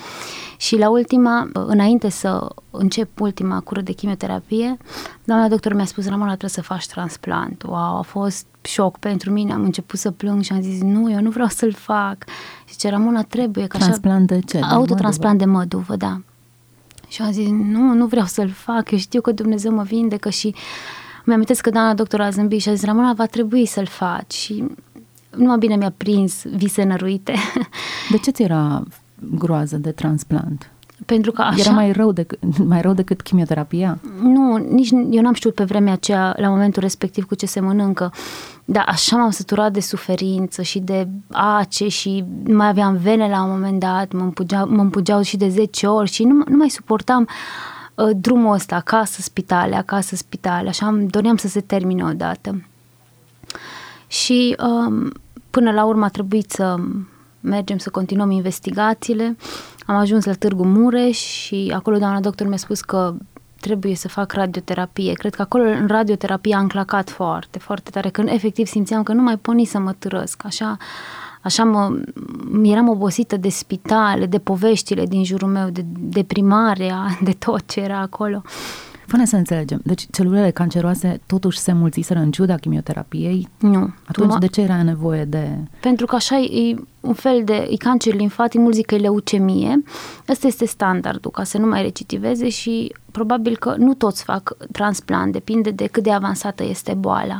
Și 0.57 0.77
la 0.77 0.89
ultima, 0.89 1.49
înainte 1.53 2.09
să 2.09 2.47
încep 2.71 3.19
ultima 3.19 3.59
cură 3.59 3.81
de 3.81 3.91
chimioterapie, 3.91 4.77
doamna 5.23 5.47
doctor 5.47 5.73
mi-a 5.73 5.85
spus, 5.85 6.07
Ramona, 6.07 6.27
trebuie 6.27 6.49
să 6.49 6.61
faci 6.61 6.87
transplant. 6.87 7.63
Wow, 7.63 7.97
a 7.97 8.01
fost 8.01 8.45
șoc 8.61 8.97
pentru 8.97 9.31
mine, 9.31 9.53
am 9.53 9.63
început 9.63 9.99
să 9.99 10.11
plâng 10.11 10.43
și 10.43 10.51
am 10.51 10.61
zis, 10.61 10.81
nu, 10.81 11.11
eu 11.11 11.21
nu 11.21 11.29
vreau 11.29 11.47
să-l 11.47 11.73
fac. 11.73 12.17
Și 12.65 12.77
ce 12.77 12.89
Ramona, 12.89 13.23
trebuie. 13.23 13.67
Că 13.67 13.77
transplant 13.77 14.31
așa, 14.31 14.39
de 14.39 14.45
ce? 14.45 14.65
Autotransplant 14.65 15.37
de 15.37 15.45
măduvă, 15.45 15.95
da. 15.95 16.21
Și 17.07 17.21
am 17.21 17.31
zis, 17.31 17.47
nu, 17.49 17.93
nu 17.93 18.05
vreau 18.05 18.25
să-l 18.25 18.49
fac, 18.49 18.91
eu 18.91 18.97
știu 18.97 19.21
că 19.21 19.31
Dumnezeu 19.31 19.73
mă 19.73 19.83
vindecă 19.83 20.29
și 20.29 20.55
mi-am 21.25 21.43
că 21.61 21.69
doamna 21.69 21.93
doctor 21.93 22.21
a 22.21 22.29
zâmbit 22.29 22.61
și 22.61 22.69
a 22.69 22.73
zis, 22.73 22.85
Ramona, 22.85 23.13
va 23.13 23.25
trebui 23.25 23.65
să-l 23.65 23.85
faci. 23.85 24.33
Și 24.33 24.63
numai 25.35 25.57
bine 25.57 25.75
mi-a 25.75 25.93
prins 25.97 26.43
vise 26.43 26.83
năruite. 26.83 27.33
De 28.11 28.17
ce 28.17 28.31
ți 28.31 28.41
era 28.41 28.83
groază 29.19 29.77
de 29.77 29.91
transplant? 29.91 30.69
Pentru 31.05 31.31
că 31.31 31.41
așa... 31.41 31.59
Era 31.59 31.69
mai 31.69 31.91
rău, 31.91 32.11
decât, 32.11 32.57
mai 32.57 32.81
rău 32.81 32.93
decât 32.93 33.21
chimioterapia? 33.21 33.99
Nu, 34.21 34.55
nici 34.55 34.89
eu 35.09 35.21
n-am 35.21 35.33
știut 35.33 35.53
pe 35.53 35.63
vremea 35.63 35.93
aceea, 35.93 36.35
la 36.37 36.49
momentul 36.49 36.81
respectiv, 36.81 37.25
cu 37.25 37.35
ce 37.35 37.45
se 37.45 37.59
mănâncă. 37.59 38.13
Dar 38.65 38.83
așa 38.87 39.17
m-am 39.17 39.29
săturat 39.29 39.71
de 39.71 39.79
suferință 39.79 40.61
și 40.61 40.79
de 40.79 41.07
ace 41.31 41.87
și 41.87 42.23
nu 42.43 42.55
mai 42.55 42.67
aveam 42.67 42.95
vene 42.97 43.27
la 43.27 43.43
un 43.43 43.49
moment 43.49 43.79
dat, 43.79 44.11
mă 44.11 44.21
împugeau, 44.21 44.67
mă 44.69 44.81
împugeau 44.81 45.21
și 45.21 45.37
de 45.37 45.49
10 45.49 45.87
ori 45.87 46.11
și 46.11 46.23
nu, 46.23 46.43
nu 46.47 46.55
mai 46.55 46.69
suportam 46.69 47.27
uh, 47.95 48.09
drumul 48.15 48.53
ăsta, 48.53 48.75
acasă, 48.75 49.21
spitale, 49.21 49.75
acasă, 49.75 50.15
spitale. 50.15 50.69
Așa 50.69 50.87
îmi 50.87 51.07
doream 51.07 51.37
să 51.37 51.47
se 51.47 51.61
termine 51.61 52.03
odată. 52.03 52.65
Și 54.07 54.55
um, 54.59 55.11
până 55.49 55.71
la 55.71 55.85
urmă 55.85 56.05
a 56.05 56.09
trebuit 56.09 56.51
să 56.51 56.75
mergem 57.45 57.77
să 57.77 57.89
continuăm 57.89 58.31
investigațiile. 58.31 59.37
Am 59.85 59.95
ajuns 59.95 60.25
la 60.25 60.33
Târgu 60.33 60.65
Mureș 60.65 61.17
și 61.17 61.71
acolo 61.75 61.97
doamna 61.97 62.19
doctor 62.19 62.47
mi-a 62.47 62.57
spus 62.57 62.81
că 62.81 63.15
trebuie 63.59 63.95
să 63.95 64.07
fac 64.07 64.31
radioterapie. 64.31 65.13
Cred 65.13 65.35
că 65.35 65.41
acolo 65.41 65.63
în 65.63 65.87
radioterapie 65.87 66.55
am 66.55 66.67
clacat 66.67 67.09
foarte, 67.09 67.59
foarte 67.59 67.89
tare, 67.89 68.09
când 68.09 68.29
efectiv 68.29 68.67
simțeam 68.67 69.03
că 69.03 69.13
nu 69.13 69.21
mai 69.21 69.37
pot 69.37 69.55
nici 69.55 69.67
să 69.67 69.79
mă 69.79 69.93
târăsc. 69.93 70.45
Așa, 70.45 70.77
așa 71.41 71.63
mă, 71.63 71.99
eram 72.63 72.89
obosită 72.89 73.37
de 73.37 73.49
spitale, 73.49 74.25
de 74.25 74.39
poveștile 74.39 75.05
din 75.05 75.23
jurul 75.23 75.49
meu, 75.49 75.69
de 75.69 75.85
deprimarea, 75.99 77.17
de 77.21 77.31
tot 77.31 77.61
ce 77.67 77.79
era 77.79 77.99
acolo. 77.99 78.41
Fă 79.07 79.23
să 79.25 79.35
înțelegem. 79.35 79.79
Deci 79.83 80.05
celulele 80.11 80.51
canceroase 80.51 81.21
totuși 81.25 81.57
se 81.57 81.73
mulțiseră 81.73 82.19
în 82.19 82.31
ciuda 82.31 82.55
chimioterapiei? 82.55 83.47
Nu. 83.59 83.93
Atunci 84.05 84.37
de 84.39 84.47
ce 84.47 84.61
era 84.61 84.83
nevoie 84.83 85.25
de... 85.25 85.57
Pentru 85.79 86.05
că 86.05 86.15
așa 86.15 86.37
e 86.37 86.75
un 86.99 87.13
fel 87.13 87.41
de 87.43 87.67
e 87.69 87.75
cancer 87.75 88.13
limfatic, 88.13 88.59
mulți 88.59 88.77
zic 88.77 88.85
că 88.85 88.95
e 88.95 88.97
leucemie. 88.97 89.83
Ăsta 90.29 90.47
este 90.47 90.65
standardul, 90.65 91.31
ca 91.31 91.43
să 91.43 91.57
nu 91.57 91.67
mai 91.67 91.81
recitiveze 91.81 92.49
și 92.49 92.95
probabil 93.11 93.57
că 93.57 93.75
nu 93.77 93.93
toți 93.93 94.23
fac 94.23 94.57
transplant, 94.71 95.31
depinde 95.31 95.71
de 95.71 95.87
cât 95.87 96.03
de 96.03 96.11
avansată 96.11 96.63
este 96.63 96.93
boala. 96.93 97.39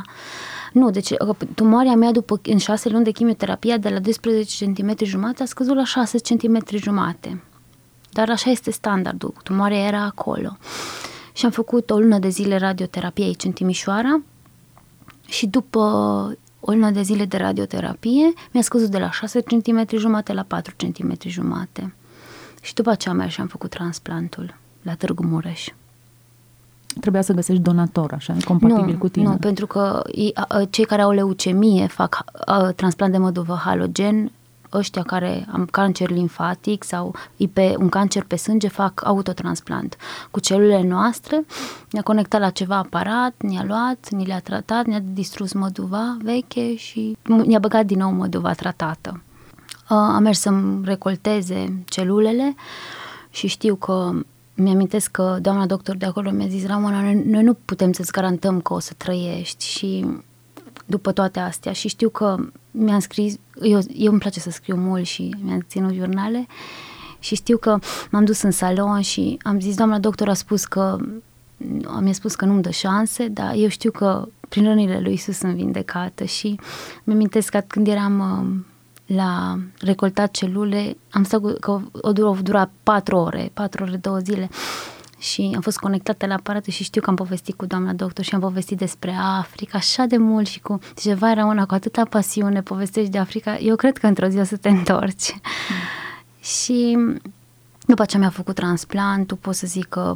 Nu, 0.72 0.90
deci 0.90 1.12
tumoarea 1.54 1.94
mea 1.94 2.12
după 2.12 2.40
în 2.42 2.58
șase 2.58 2.88
luni 2.88 3.04
de 3.04 3.10
chimioterapie 3.10 3.76
de 3.76 3.88
la 3.88 3.98
12 3.98 4.64
cm 4.64 4.94
jumate 5.02 5.42
a 5.42 5.46
scăzut 5.46 5.76
la 5.76 5.84
6 5.84 6.18
cm 6.18 6.58
jumate. 6.76 7.42
Dar 8.12 8.30
așa 8.30 8.50
este 8.50 8.70
standardul, 8.70 9.34
tumoarea 9.42 9.86
era 9.86 10.02
acolo 10.02 10.56
și 11.36 11.44
am 11.44 11.50
făcut 11.50 11.90
o 11.90 11.98
lună 11.98 12.18
de 12.18 12.28
zile 12.28 12.56
radioterapie 12.56 13.24
aici 13.24 13.44
în 13.44 13.52
Timișoara 13.52 14.20
și 15.26 15.46
după 15.46 15.80
o 16.60 16.72
lună 16.72 16.90
de 16.90 17.02
zile 17.02 17.24
de 17.24 17.36
radioterapie 17.36 18.32
mi-a 18.52 18.62
scăzut 18.62 18.88
de 18.88 18.98
la 18.98 19.10
6 19.10 19.40
cm 19.40 19.86
jumate 19.96 20.32
la 20.32 20.42
4 20.42 20.74
cm 20.76 21.16
jumate. 21.26 21.94
Și 22.62 22.74
după 22.74 22.90
aceea 22.90 23.14
am 23.14 23.28
și 23.28 23.40
am 23.40 23.46
făcut 23.46 23.70
transplantul 23.70 24.54
la 24.82 24.94
Târgu 24.94 25.26
Mureș. 25.26 25.68
Trebuia 27.00 27.22
să 27.22 27.32
găsești 27.32 27.62
donator, 27.62 28.12
așa, 28.12 28.36
compatibil 28.44 28.92
nu, 28.92 28.98
cu 28.98 29.08
tine. 29.08 29.24
Nu, 29.24 29.36
pentru 29.36 29.66
că 29.66 30.02
cei 30.70 30.84
care 30.84 31.02
au 31.02 31.10
leucemie 31.10 31.86
fac 31.86 32.24
transplant 32.76 33.12
de 33.12 33.18
măduvă 33.18 33.54
halogen 33.54 34.32
ăștia 34.76 35.02
care 35.02 35.46
am 35.52 35.64
cancer 35.70 36.10
limfatic 36.10 36.84
sau 36.84 37.14
pe 37.52 37.74
un 37.78 37.88
cancer 37.88 38.24
pe 38.24 38.36
sânge 38.36 38.68
fac 38.68 39.04
autotransplant. 39.04 39.96
Cu 40.30 40.40
celulele 40.40 40.82
noastre 40.82 41.44
ne-a 41.90 42.02
conectat 42.02 42.40
la 42.40 42.50
ceva 42.50 42.76
aparat, 42.76 43.34
ne-a 43.38 43.64
luat, 43.64 44.08
ni 44.10 44.26
le-a 44.26 44.40
tratat, 44.40 44.86
ne-a 44.86 45.02
distrus 45.12 45.52
măduva 45.52 46.16
veche 46.22 46.76
și 46.76 47.16
ne-a 47.46 47.58
băgat 47.58 47.86
din 47.86 47.98
nou 47.98 48.10
măduva 48.10 48.52
tratată. 48.52 49.22
Am 49.88 50.22
mers 50.22 50.40
să-mi 50.40 50.84
recolteze 50.84 51.82
celulele 51.88 52.54
și 53.30 53.46
știu 53.46 53.74
că 53.74 54.12
mi-amintesc 54.54 55.10
că 55.10 55.38
doamna 55.40 55.66
doctor 55.66 55.96
de 55.96 56.06
acolo 56.06 56.30
mi-a 56.30 56.46
zis 56.46 56.66
Ramona, 56.66 57.00
noi 57.24 57.42
nu 57.42 57.54
putem 57.54 57.92
să-ți 57.92 58.12
garantăm 58.12 58.60
că 58.60 58.74
o 58.74 58.78
să 58.78 58.92
trăiești 58.96 59.66
și 59.66 60.06
după 60.86 61.12
toate 61.12 61.40
astea 61.40 61.72
și 61.72 61.88
știu 61.88 62.08
că 62.08 62.36
mi-am 62.70 62.98
scris, 62.98 63.34
eu, 63.62 63.80
eu 63.94 64.10
îmi 64.10 64.20
place 64.20 64.40
să 64.40 64.50
scriu 64.50 64.76
mult 64.76 65.06
și 65.06 65.34
mi-am 65.42 65.66
ținut 65.68 65.92
jurnale 65.92 66.46
și 67.18 67.34
știu 67.34 67.56
că 67.56 67.78
m-am 68.10 68.24
dus 68.24 68.42
în 68.42 68.50
salon 68.50 69.00
și 69.00 69.38
am 69.42 69.60
zis, 69.60 69.76
doamna 69.76 69.98
doctor 69.98 70.28
a 70.28 70.34
spus 70.34 70.64
că 70.64 70.96
mi-a 72.00 72.12
spus 72.12 72.34
că 72.34 72.44
nu-mi 72.44 72.62
dă 72.62 72.70
șanse, 72.70 73.28
dar 73.28 73.54
eu 73.54 73.68
știu 73.68 73.90
că 73.90 74.28
prin 74.48 74.64
rănile 74.64 75.00
lui 75.00 75.12
Isus 75.12 75.36
sunt 75.36 75.54
vindecată 75.54 76.24
și 76.24 76.60
mi-amintesc 77.04 77.50
că 77.50 77.62
când 77.66 77.86
eram 77.88 78.18
uh, 78.18 78.64
la 79.16 79.58
recoltat 79.78 80.30
celule, 80.30 80.96
am 81.10 81.24
stat 81.24 81.58
că 81.58 81.70
o, 81.70 81.80
o 82.00 82.12
dura 82.42 82.70
patru 82.82 83.16
ore, 83.16 83.50
patru 83.54 83.82
ore, 83.82 83.96
două 83.96 84.18
zile 84.18 84.48
și 85.30 85.52
am 85.54 85.60
fost 85.60 85.78
conectată 85.78 86.26
la 86.26 86.34
aparate 86.34 86.70
și 86.70 86.82
știu 86.82 87.00
că 87.00 87.10
am 87.10 87.16
povestit 87.16 87.56
cu 87.56 87.66
doamna 87.66 87.92
doctor 87.92 88.24
și 88.24 88.34
am 88.34 88.40
povestit 88.40 88.78
despre 88.78 89.14
Africa 89.38 89.78
așa 89.78 90.04
de 90.04 90.16
mult 90.16 90.46
și 90.46 90.60
cu 90.60 90.78
ceva 90.96 91.30
era 91.30 91.44
una 91.44 91.66
cu 91.66 91.74
atâta 91.74 92.04
pasiune, 92.04 92.62
povestești 92.62 93.10
de 93.10 93.18
Africa, 93.18 93.58
eu 93.58 93.76
cred 93.76 93.98
că 93.98 94.06
într-o 94.06 94.26
zi 94.26 94.38
o 94.38 94.44
să 94.44 94.56
te 94.56 94.68
întorci. 94.78 95.32
Mm. 95.32 95.40
și 96.40 96.98
după 97.86 98.04
ce 98.04 98.18
mi-a 98.18 98.30
făcut 98.30 98.54
transplantul, 98.54 99.36
pot 99.36 99.54
să 99.54 99.66
zic 99.66 99.84
că 99.88 100.12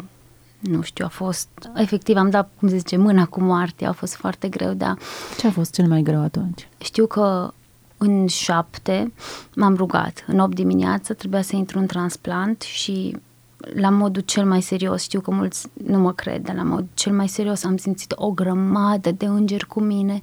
nu 0.58 0.82
știu, 0.82 1.04
a 1.04 1.08
fost, 1.08 1.48
efectiv 1.74 2.16
am 2.16 2.30
dat, 2.30 2.50
cum 2.58 2.68
se 2.68 2.76
zice, 2.76 2.96
mâna 2.96 3.26
cu 3.26 3.40
moarte, 3.40 3.86
a 3.86 3.92
fost 3.92 4.14
foarte 4.14 4.48
greu, 4.48 4.72
dar... 4.72 4.98
Ce 5.38 5.46
a 5.46 5.50
fost 5.50 5.74
cel 5.74 5.86
mai 5.86 6.02
greu 6.02 6.22
atunci? 6.22 6.68
Știu 6.78 7.06
că 7.06 7.52
în 7.96 8.26
șapte 8.26 9.12
m-am 9.54 9.74
rugat, 9.74 10.24
în 10.26 10.38
opt 10.38 10.54
dimineață 10.54 11.14
trebuia 11.14 11.42
să 11.42 11.56
intru 11.56 11.78
în 11.78 11.86
transplant 11.86 12.62
și 12.62 13.16
la 13.74 13.90
modul 13.90 14.22
cel 14.22 14.44
mai 14.44 14.60
serios, 14.60 15.02
știu 15.02 15.20
că 15.20 15.30
mulți 15.30 15.66
nu 15.86 15.98
mă 15.98 16.12
cred, 16.12 16.42
dar 16.42 16.54
la 16.54 16.62
modul 16.62 16.88
cel 16.94 17.12
mai 17.12 17.28
serios 17.28 17.64
am 17.64 17.76
simțit 17.76 18.12
o 18.16 18.30
grămadă 18.30 19.10
de 19.10 19.26
îngeri 19.26 19.66
cu 19.66 19.80
mine 19.80 20.20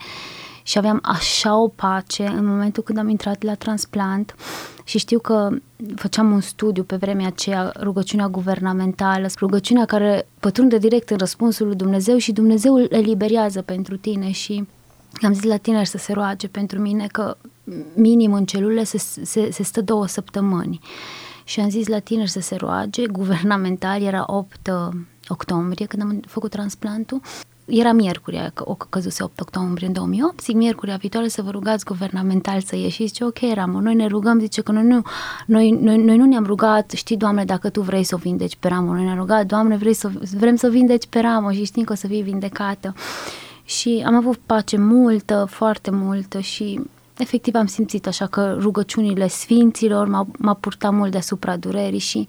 și 0.63 0.77
aveam 0.77 0.99
așa 1.03 1.57
o 1.57 1.67
pace 1.67 2.25
în 2.25 2.45
momentul 2.45 2.83
când 2.83 2.97
am 2.97 3.09
intrat 3.09 3.43
la 3.43 3.53
transplant 3.53 4.35
și 4.83 4.97
știu 4.97 5.19
că 5.19 5.49
făceam 5.95 6.31
un 6.31 6.41
studiu 6.41 6.83
pe 6.83 6.95
vremea 6.95 7.27
aceea, 7.27 7.73
rugăciunea 7.81 8.27
guvernamentală, 8.27 9.27
rugăciunea 9.39 9.85
care 9.85 10.27
pătrunde 10.39 10.77
direct 10.77 11.09
în 11.09 11.17
răspunsul 11.17 11.67
lui 11.67 11.75
Dumnezeu 11.75 12.17
și 12.17 12.31
Dumnezeu 12.31 12.73
îl 12.73 12.87
eliberează 12.89 13.61
pentru 13.61 13.97
tine 13.97 14.31
și 14.31 14.67
am 15.21 15.33
zis 15.33 15.43
la 15.43 15.57
tineri 15.57 15.87
să 15.87 15.97
se 15.97 16.13
roage 16.13 16.47
pentru 16.47 16.79
mine 16.79 17.07
că 17.11 17.37
minim 17.93 18.33
în 18.33 18.45
celule 18.45 18.83
se, 18.83 18.97
se, 19.23 19.51
se 19.51 19.63
stă 19.63 19.81
două 19.81 20.07
săptămâni 20.07 20.79
și 21.47 21.59
am 21.59 21.69
zis 21.69 21.87
la 21.87 21.99
tineri 21.99 22.29
să 22.29 22.39
se 22.39 22.55
roage, 22.55 23.07
guvernamental, 23.07 24.01
era 24.01 24.23
8 24.27 24.71
uh, 24.71 24.95
octombrie 25.27 25.85
când 25.85 26.01
am 26.01 26.19
făcut 26.27 26.51
transplantul, 26.51 27.21
era 27.65 27.91
miercuria, 27.91 28.51
că 28.53 28.63
o 28.65 28.73
căzuse 28.73 29.23
8 29.23 29.39
octombrie 29.39 29.87
în 29.87 29.93
2008, 29.93 30.41
zic 30.41 30.55
miercuria 30.55 30.95
viitoare 30.95 31.27
să 31.27 31.41
vă 31.41 31.49
rugați 31.49 31.85
guvernamental 31.85 32.61
să 32.61 32.75
ieșiți, 32.75 33.07
zice 33.07 33.23
ok, 33.23 33.37
Ramon, 33.53 33.83
noi 33.83 33.95
ne 33.95 34.07
rugăm, 34.07 34.39
zice 34.39 34.61
că 34.61 34.71
noi 34.71 34.83
nu, 34.83 35.01
noi, 35.45 35.71
noi, 35.71 35.97
noi 35.97 36.17
nu 36.17 36.25
ne-am 36.25 36.45
rugat, 36.45 36.91
știi, 36.91 37.17
Doamne, 37.17 37.45
dacă 37.45 37.69
Tu 37.69 37.81
vrei 37.81 38.03
să 38.03 38.15
o 38.15 38.17
vindeci 38.17 38.55
pe 38.55 38.67
Ramon, 38.67 38.95
noi 38.95 39.03
ne-am 39.03 39.17
rugat, 39.17 39.45
Doamne, 39.45 39.77
vrei 39.77 39.93
să, 39.93 40.09
vrem 40.37 40.55
să 40.55 40.69
vindeci 40.69 41.07
pe 41.07 41.19
Ramon 41.19 41.53
și 41.53 41.63
știm 41.63 41.83
că 41.83 41.93
o 41.93 41.95
să 41.95 42.07
fii 42.07 42.21
vindecată. 42.21 42.93
Și 43.63 44.03
am 44.05 44.15
avut 44.15 44.37
pace 44.45 44.77
multă, 44.77 45.47
foarte 45.49 45.91
multă 45.91 46.39
și 46.39 46.81
efectiv 47.17 47.55
am 47.55 47.65
simțit 47.65 48.07
așa 48.07 48.27
că 48.27 48.57
rugăciunile 48.59 49.27
sfinților 49.27 50.07
m-au, 50.07 50.27
m-a 50.37 50.53
purtat 50.53 50.93
mult 50.93 51.11
deasupra 51.11 51.57
durerii 51.57 51.99
și 51.99 52.27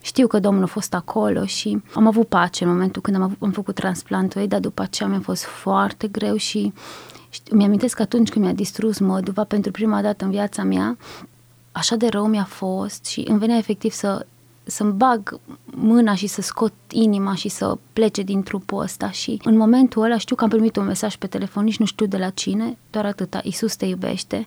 știu 0.00 0.26
că 0.26 0.38
Domnul 0.38 0.62
a 0.62 0.66
fost 0.66 0.94
acolo 0.94 1.44
și 1.44 1.82
am 1.94 2.06
avut 2.06 2.28
pace 2.28 2.64
în 2.64 2.70
momentul 2.70 3.02
când 3.02 3.16
am, 3.16 3.22
avut, 3.22 3.36
am 3.40 3.50
făcut 3.50 3.74
transplantul 3.74 4.40
ei, 4.40 4.48
dar 4.48 4.60
după 4.60 4.82
aceea 4.82 5.08
mi-a 5.08 5.20
fost 5.20 5.44
foarte 5.44 6.08
greu 6.08 6.36
și 6.36 6.72
știu, 7.28 7.56
mi-amintesc 7.56 7.96
că 7.96 8.02
atunci 8.02 8.28
când 8.28 8.44
mi-a 8.44 8.54
distrus 8.54 8.98
măduva 8.98 9.44
pentru 9.44 9.70
prima 9.70 10.02
dată 10.02 10.24
în 10.24 10.30
viața 10.30 10.62
mea, 10.62 10.96
așa 11.72 11.96
de 11.96 12.08
rău 12.08 12.26
mi-a 12.26 12.44
fost 12.44 13.04
și 13.04 13.24
îmi 13.28 13.38
venea 13.38 13.56
efectiv 13.56 13.92
să 13.92 14.26
să-mi 14.64 14.92
bag 14.92 15.40
mâna 15.64 16.14
și 16.14 16.26
să 16.26 16.40
scot 16.40 16.72
inima 16.90 17.34
și 17.34 17.48
să 17.48 17.78
plece 17.92 18.22
din 18.22 18.42
trupul 18.42 18.82
ăsta 18.82 19.10
și 19.10 19.40
în 19.44 19.56
momentul 19.56 20.02
ăla 20.02 20.18
știu 20.18 20.36
că 20.36 20.44
am 20.44 20.50
primit 20.50 20.76
un 20.76 20.84
mesaj 20.84 21.16
pe 21.16 21.26
telefon, 21.26 21.64
nici 21.64 21.78
nu 21.78 21.86
știu 21.86 22.06
de 22.06 22.16
la 22.16 22.30
cine, 22.30 22.78
doar 22.90 23.06
atâta, 23.06 23.40
Iisus 23.42 23.76
te 23.76 23.84
iubește 23.84 24.46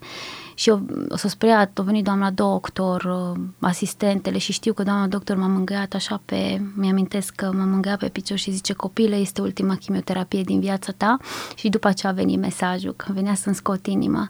și 0.56 0.70
eu, 0.70 0.86
o 1.10 1.16
să 1.16 1.28
spreiat, 1.28 1.80
a 1.80 1.82
venit 1.82 2.04
doamna 2.04 2.32
doctor, 2.32 3.04
uh, 3.04 3.42
asistentele 3.60 4.38
și 4.38 4.52
știu 4.52 4.74
că 4.74 4.84
doamna 4.84 5.08
doctor 5.08 5.36
m-a 5.36 5.48
mângâiat 5.48 5.94
așa 5.94 6.22
pe, 6.26 6.62
mi-amintesc 6.76 7.36
că 7.36 7.52
m-a 7.54 7.64
mângâiat 7.64 8.00
pe 8.00 8.10
picior 8.10 8.38
și 8.38 8.52
zice 8.52 8.74
copile, 8.74 9.16
este 9.16 9.42
ultima 9.42 9.76
chimioterapie 9.76 10.42
din 10.42 10.60
viața 10.60 10.92
ta 10.98 11.18
și 11.56 11.70
după 11.70 11.88
aceea 11.88 12.12
a 12.12 12.16
venit 12.16 12.40
mesajul, 12.40 12.94
că 12.96 13.12
venea 13.14 13.34
să-mi 13.34 13.56
scot 13.56 13.86
inima. 13.86 14.28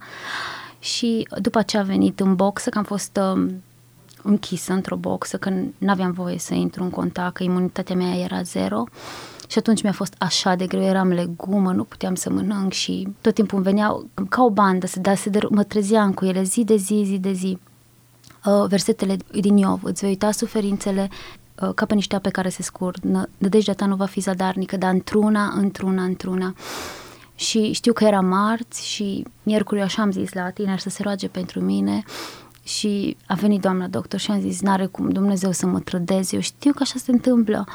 Și 0.79 1.27
după 1.41 1.57
aceea 1.57 1.81
a 1.81 1.85
venit 1.85 2.19
în 2.19 2.35
boxă, 2.35 2.69
că 2.69 2.77
am 2.77 2.83
fost 2.83 3.19
uh, 3.35 3.53
închisă 4.25 4.73
într-o 4.73 4.95
boxă, 4.95 5.37
că 5.37 5.49
nu 5.77 5.89
aveam 5.89 6.11
voie 6.11 6.37
să 6.37 6.53
intru 6.53 6.83
în 6.83 6.89
contact, 6.89 7.33
că 7.33 7.43
imunitatea 7.43 7.95
mea 7.95 8.15
era 8.15 8.41
zero. 8.41 8.83
Și 9.47 9.57
atunci 9.57 9.83
mi-a 9.83 9.91
fost 9.91 10.15
așa 10.17 10.55
de 10.55 10.67
greu, 10.67 10.83
eram 10.83 11.07
legumă, 11.07 11.71
nu 11.71 11.83
puteam 11.83 12.15
să 12.15 12.29
mănânc 12.29 12.71
și 12.71 13.07
tot 13.21 13.33
timpul 13.33 13.57
îmi 13.57 13.67
veneau 13.67 14.07
ca 14.29 14.43
o 14.43 14.49
bandă, 14.49 14.87
să, 14.87 14.99
da, 14.99 15.15
să 15.15 15.29
de, 15.29 15.39
mă 15.49 15.63
trezeam 15.63 16.13
cu 16.13 16.25
ele 16.25 16.43
zi 16.43 16.63
de 16.63 16.75
zi, 16.75 17.03
zi 17.05 17.17
de 17.17 17.31
zi. 17.31 17.57
Uh, 18.45 18.65
versetele 18.67 19.17
din 19.31 19.57
Iov, 19.57 19.83
îți 19.83 20.01
vei 20.01 20.09
uita 20.09 20.31
suferințele 20.31 21.09
uh, 21.61 21.69
ca 21.75 21.85
pe 21.85 21.93
niște 21.93 22.15
ape 22.15 22.29
care 22.29 22.49
se 22.49 22.61
scurg. 22.61 22.97
Nădejdea 23.37 23.73
ta 23.73 23.85
nu 23.85 23.95
va 23.95 24.05
fi 24.05 24.19
zadarnică, 24.19 24.77
dar 24.77 24.93
într-una, 24.93 25.53
într-una, 25.55 26.03
într-una. 26.03 26.55
Și 27.35 27.71
știu 27.71 27.93
că 27.93 28.03
era 28.03 28.21
marți 28.21 28.87
și 28.87 29.25
miercuri 29.43 29.81
așa 29.81 30.01
am 30.01 30.11
zis 30.11 30.33
la 30.33 30.49
tineri 30.49 30.81
să 30.81 30.89
se 30.89 31.03
roage 31.03 31.27
pentru 31.27 31.61
mine 31.61 32.03
și 32.65 33.17
a 33.27 33.33
venit 33.33 33.61
doamna 33.61 33.87
doctor 33.87 34.19
și 34.19 34.31
am 34.31 34.39
zis, 34.39 34.61
n-are 34.61 34.85
cum 34.85 35.09
Dumnezeu 35.09 35.51
să 35.51 35.65
mă 35.65 35.79
trădeze, 35.79 36.35
eu 36.35 36.41
știu 36.41 36.71
că 36.71 36.79
așa 36.81 36.99
se 36.99 37.11
întâmplă. 37.11 37.67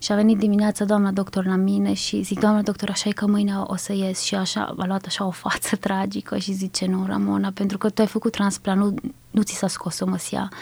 Și 0.00 0.12
a 0.12 0.14
venit 0.14 0.38
dimineața 0.38 0.84
doamna 0.84 1.10
doctor 1.10 1.46
la 1.46 1.56
mine 1.56 1.92
și 1.92 2.22
zic, 2.22 2.40
doamna 2.40 2.62
doctor, 2.62 2.88
așa 2.88 3.08
e 3.08 3.12
că 3.12 3.26
mâine 3.26 3.52
o 3.66 3.76
să 3.76 3.92
ies 3.92 4.20
și 4.22 4.34
așa, 4.34 4.74
a 4.78 4.86
luat 4.86 5.04
așa 5.06 5.26
o 5.26 5.30
față 5.30 5.76
tragică 5.86 6.38
și 6.38 6.52
zice, 6.52 6.86
nu, 6.86 7.04
Ramona, 7.06 7.50
pentru 7.50 7.78
că 7.78 7.88
tu 7.90 8.00
ai 8.00 8.06
făcut 8.06 8.32
transplant, 8.32 8.80
nu, 8.80 8.94
nu 9.30 9.42
ți 9.42 9.54
s-a 9.54 9.68
scos 9.68 10.00
o 10.00 10.06
măsia. 10.06 10.52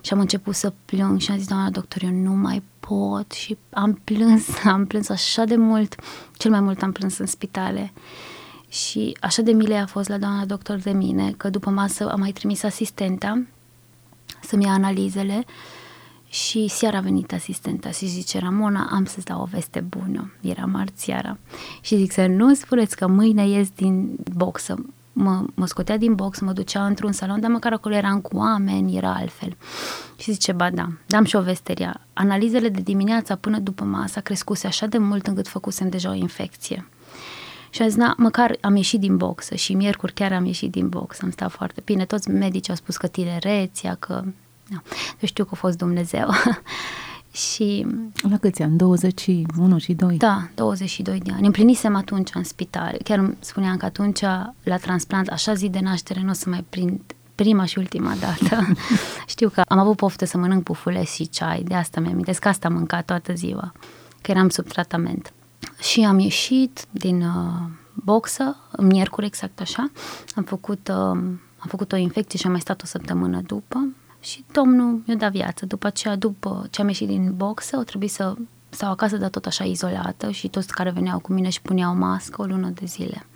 Și 0.00 0.12
am 0.12 0.20
început 0.20 0.54
să 0.54 0.72
plâng 0.84 1.20
și 1.20 1.30
am 1.30 1.36
zis, 1.38 1.48
doamna 1.48 1.70
doctor, 1.70 2.02
eu 2.02 2.10
nu 2.10 2.32
mai 2.32 2.62
pot 2.80 3.32
și 3.32 3.56
am 3.70 4.00
plâns, 4.04 4.46
am 4.64 4.86
plâns 4.86 5.08
așa 5.08 5.44
de 5.44 5.56
mult, 5.56 5.94
cel 6.32 6.50
mai 6.50 6.60
mult 6.60 6.82
am 6.82 6.92
plâns 6.92 7.18
în 7.18 7.26
spitale. 7.26 7.92
Și 8.72 9.16
așa 9.20 9.42
de 9.42 9.52
mile 9.52 9.76
a 9.76 9.86
fost 9.86 10.08
la 10.08 10.18
doamna 10.18 10.44
doctor 10.44 10.76
de 10.76 10.90
mine, 10.90 11.34
că 11.36 11.50
după 11.50 11.70
masă 11.70 12.10
am 12.10 12.20
mai 12.20 12.32
trimis 12.32 12.62
asistenta 12.62 13.42
să-mi 14.42 14.64
ia 14.64 14.70
analizele 14.70 15.44
și 16.28 16.68
seara 16.68 16.96
a 16.96 17.00
venit 17.00 17.32
asistenta 17.32 17.90
și 17.90 18.06
zice, 18.06 18.38
Ramona, 18.38 18.88
am 18.92 19.04
să-ți 19.04 19.24
dau 19.24 19.40
o 19.40 19.44
veste 19.44 19.80
bună. 19.80 20.32
Era 20.40 20.64
marțiara. 20.64 21.38
Și 21.80 21.96
zic 21.96 22.12
să 22.12 22.26
nu 22.26 22.54
spuneți 22.54 22.96
că 22.96 23.06
mâine 23.06 23.48
ies 23.48 23.68
din 23.70 24.16
boxă. 24.36 24.84
Mă, 25.12 25.44
mă 25.54 25.66
scotea 25.66 25.96
din 25.96 26.14
box, 26.14 26.40
mă 26.40 26.52
ducea 26.52 26.86
într-un 26.86 27.12
salon, 27.12 27.40
dar 27.40 27.50
măcar 27.50 27.72
acolo 27.72 27.94
eram 27.94 28.20
cu 28.20 28.36
oameni, 28.36 28.96
era 28.96 29.14
altfel. 29.14 29.56
Și 30.18 30.32
zice, 30.32 30.52
ba 30.52 30.70
da, 30.70 30.88
dam 31.06 31.24
și 31.24 31.36
o 31.36 31.40
vesteria. 31.40 32.00
Analizele 32.12 32.68
de 32.68 32.80
dimineața 32.80 33.36
până 33.36 33.58
după 33.58 33.84
masa 33.84 34.20
crescuse 34.20 34.66
așa 34.66 34.86
de 34.86 34.98
mult 34.98 35.26
încât 35.26 35.48
făcusem 35.48 35.88
deja 35.88 36.10
o 36.10 36.14
infecție. 36.14 36.86
Și 37.74 37.82
a 37.82 37.88
zis, 37.88 37.96
na, 37.96 38.14
măcar 38.16 38.56
am 38.60 38.76
ieșit 38.76 39.00
din 39.00 39.16
boxă 39.16 39.54
și 39.54 39.74
miercuri 39.74 40.12
chiar 40.12 40.32
am 40.32 40.44
ieșit 40.44 40.70
din 40.70 40.88
box, 40.88 41.22
am 41.22 41.30
stat 41.30 41.50
foarte 41.50 41.82
bine. 41.84 42.04
Toți 42.04 42.30
medicii 42.30 42.70
au 42.70 42.76
spus 42.76 42.96
că 42.96 43.06
tinerețea, 43.06 43.94
că 43.94 44.24
da. 44.68 44.82
Eu 45.20 45.28
știu 45.28 45.44
că 45.44 45.50
a 45.52 45.56
fost 45.56 45.76
Dumnezeu. 45.78 46.28
și... 47.54 47.86
La 48.30 48.36
câți 48.38 48.62
ani? 48.62 48.76
21 48.76 49.78
și 49.78 49.92
2? 49.92 50.16
Da, 50.16 50.48
22 50.54 51.18
de 51.18 51.30
ani. 51.34 51.46
Împlinisem 51.46 51.96
atunci 51.96 52.30
în 52.34 52.44
spital. 52.44 52.96
Chiar 53.04 53.34
spuneam 53.38 53.76
că 53.76 53.84
atunci 53.84 54.20
la 54.62 54.76
transplant, 54.80 55.28
așa 55.28 55.54
zi 55.54 55.68
de 55.68 55.80
naștere, 55.80 56.20
nu 56.22 56.30
o 56.30 56.32
să 56.32 56.48
mai 56.48 56.64
prind 56.68 57.00
prima 57.34 57.64
și 57.64 57.78
ultima 57.78 58.14
dată. 58.20 58.66
Știu 59.26 59.48
că 59.48 59.62
am 59.68 59.78
avut 59.78 59.96
poftă 59.96 60.24
să 60.24 60.38
mănânc 60.38 60.62
pufules 60.62 61.14
și 61.14 61.28
ceai, 61.28 61.62
de 61.62 61.74
asta 61.74 62.00
mi-am 62.00 62.20
că 62.20 62.48
asta 62.48 62.68
am 62.68 62.74
mâncat 62.74 63.04
toată 63.04 63.32
ziua, 63.32 63.72
că 64.20 64.30
eram 64.30 64.48
sub 64.48 64.66
tratament. 64.66 65.32
Și 65.82 66.04
am 66.04 66.18
ieșit 66.18 66.86
din 66.90 67.22
uh, 67.22 67.68
boxă, 67.94 68.56
miercuri 68.78 69.26
exact 69.26 69.60
așa, 69.60 69.90
am 70.34 70.42
făcut, 70.42 70.88
uh, 70.88 70.96
am 71.58 71.68
făcut 71.68 71.92
o 71.92 71.96
infecție 71.96 72.38
și 72.38 72.46
am 72.46 72.52
mai 72.52 72.60
stat 72.60 72.82
o 72.82 72.86
săptămână 72.86 73.40
după, 73.40 73.88
și 74.22 74.44
Domnul 74.52 75.02
mi-a 75.06 75.16
dat 75.16 75.30
viață. 75.30 75.66
După 75.66 75.86
aceea, 75.86 76.16
după 76.16 76.66
ce 76.70 76.80
am 76.80 76.88
ieșit 76.88 77.06
din 77.06 77.34
boxă, 77.36 77.76
au 77.76 77.82
trebuit 77.82 78.10
să 78.10 78.34
stau 78.68 78.90
acasă, 78.90 79.16
dar 79.16 79.30
tot 79.30 79.46
așa 79.46 79.64
izolată 79.64 80.30
și 80.30 80.48
toți 80.48 80.72
care 80.72 80.90
veneau 80.90 81.18
cu 81.18 81.32
mine 81.32 81.48
și 81.48 81.62
puneau 81.62 81.94
mască 81.94 82.42
o 82.42 82.44
lună 82.44 82.68
de 82.68 82.84
zile. 82.84 83.26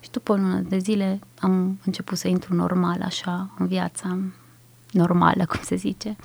Și 0.00 0.10
după 0.10 0.32
o 0.32 0.36
lună 0.36 0.60
de 0.60 0.78
zile 0.78 1.18
am 1.38 1.78
început 1.84 2.18
să 2.18 2.28
intru 2.28 2.54
normal, 2.54 3.02
așa, 3.02 3.50
în 3.58 3.66
viața 3.66 4.18
normală, 4.90 5.46
cum 5.50 5.60
se 5.62 5.76
zice. 5.76 6.16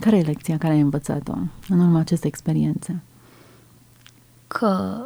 Care 0.00 0.16
e 0.16 0.22
lecția 0.22 0.58
care 0.58 0.72
ai 0.72 0.80
învățat-o 0.80 1.32
în 1.68 1.80
urma 1.80 1.98
acestei 1.98 2.28
experiențe? 2.28 3.02
Că 4.52 5.00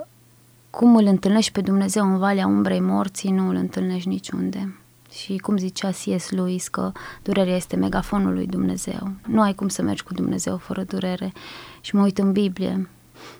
cum 0.71 0.97
îl 0.97 1.07
întâlnești 1.07 1.53
pe 1.53 1.61
Dumnezeu 1.61 2.05
în 2.13 2.19
Valea 2.19 2.47
Umbrei 2.47 2.81
Morții, 2.81 3.31
nu 3.31 3.49
îl 3.49 3.55
întâlnești 3.55 4.09
niciunde. 4.09 4.77
Și 5.13 5.37
cum 5.37 5.57
zicea 5.57 5.91
C.S. 5.91 6.31
Lewis 6.31 6.69
că 6.69 6.93
durerea 7.23 7.57
este 7.57 7.77
megafonul 7.77 8.35
lui 8.35 8.47
Dumnezeu. 8.47 9.11
Nu 9.27 9.41
ai 9.41 9.55
cum 9.55 9.69
să 9.69 9.83
mergi 9.83 10.03
cu 10.03 10.15
Dumnezeu 10.15 10.57
fără 10.57 10.83
durere. 10.83 11.33
Și 11.81 11.95
mă 11.95 12.03
uit 12.03 12.19
în 12.19 12.33
Biblie, 12.33 12.89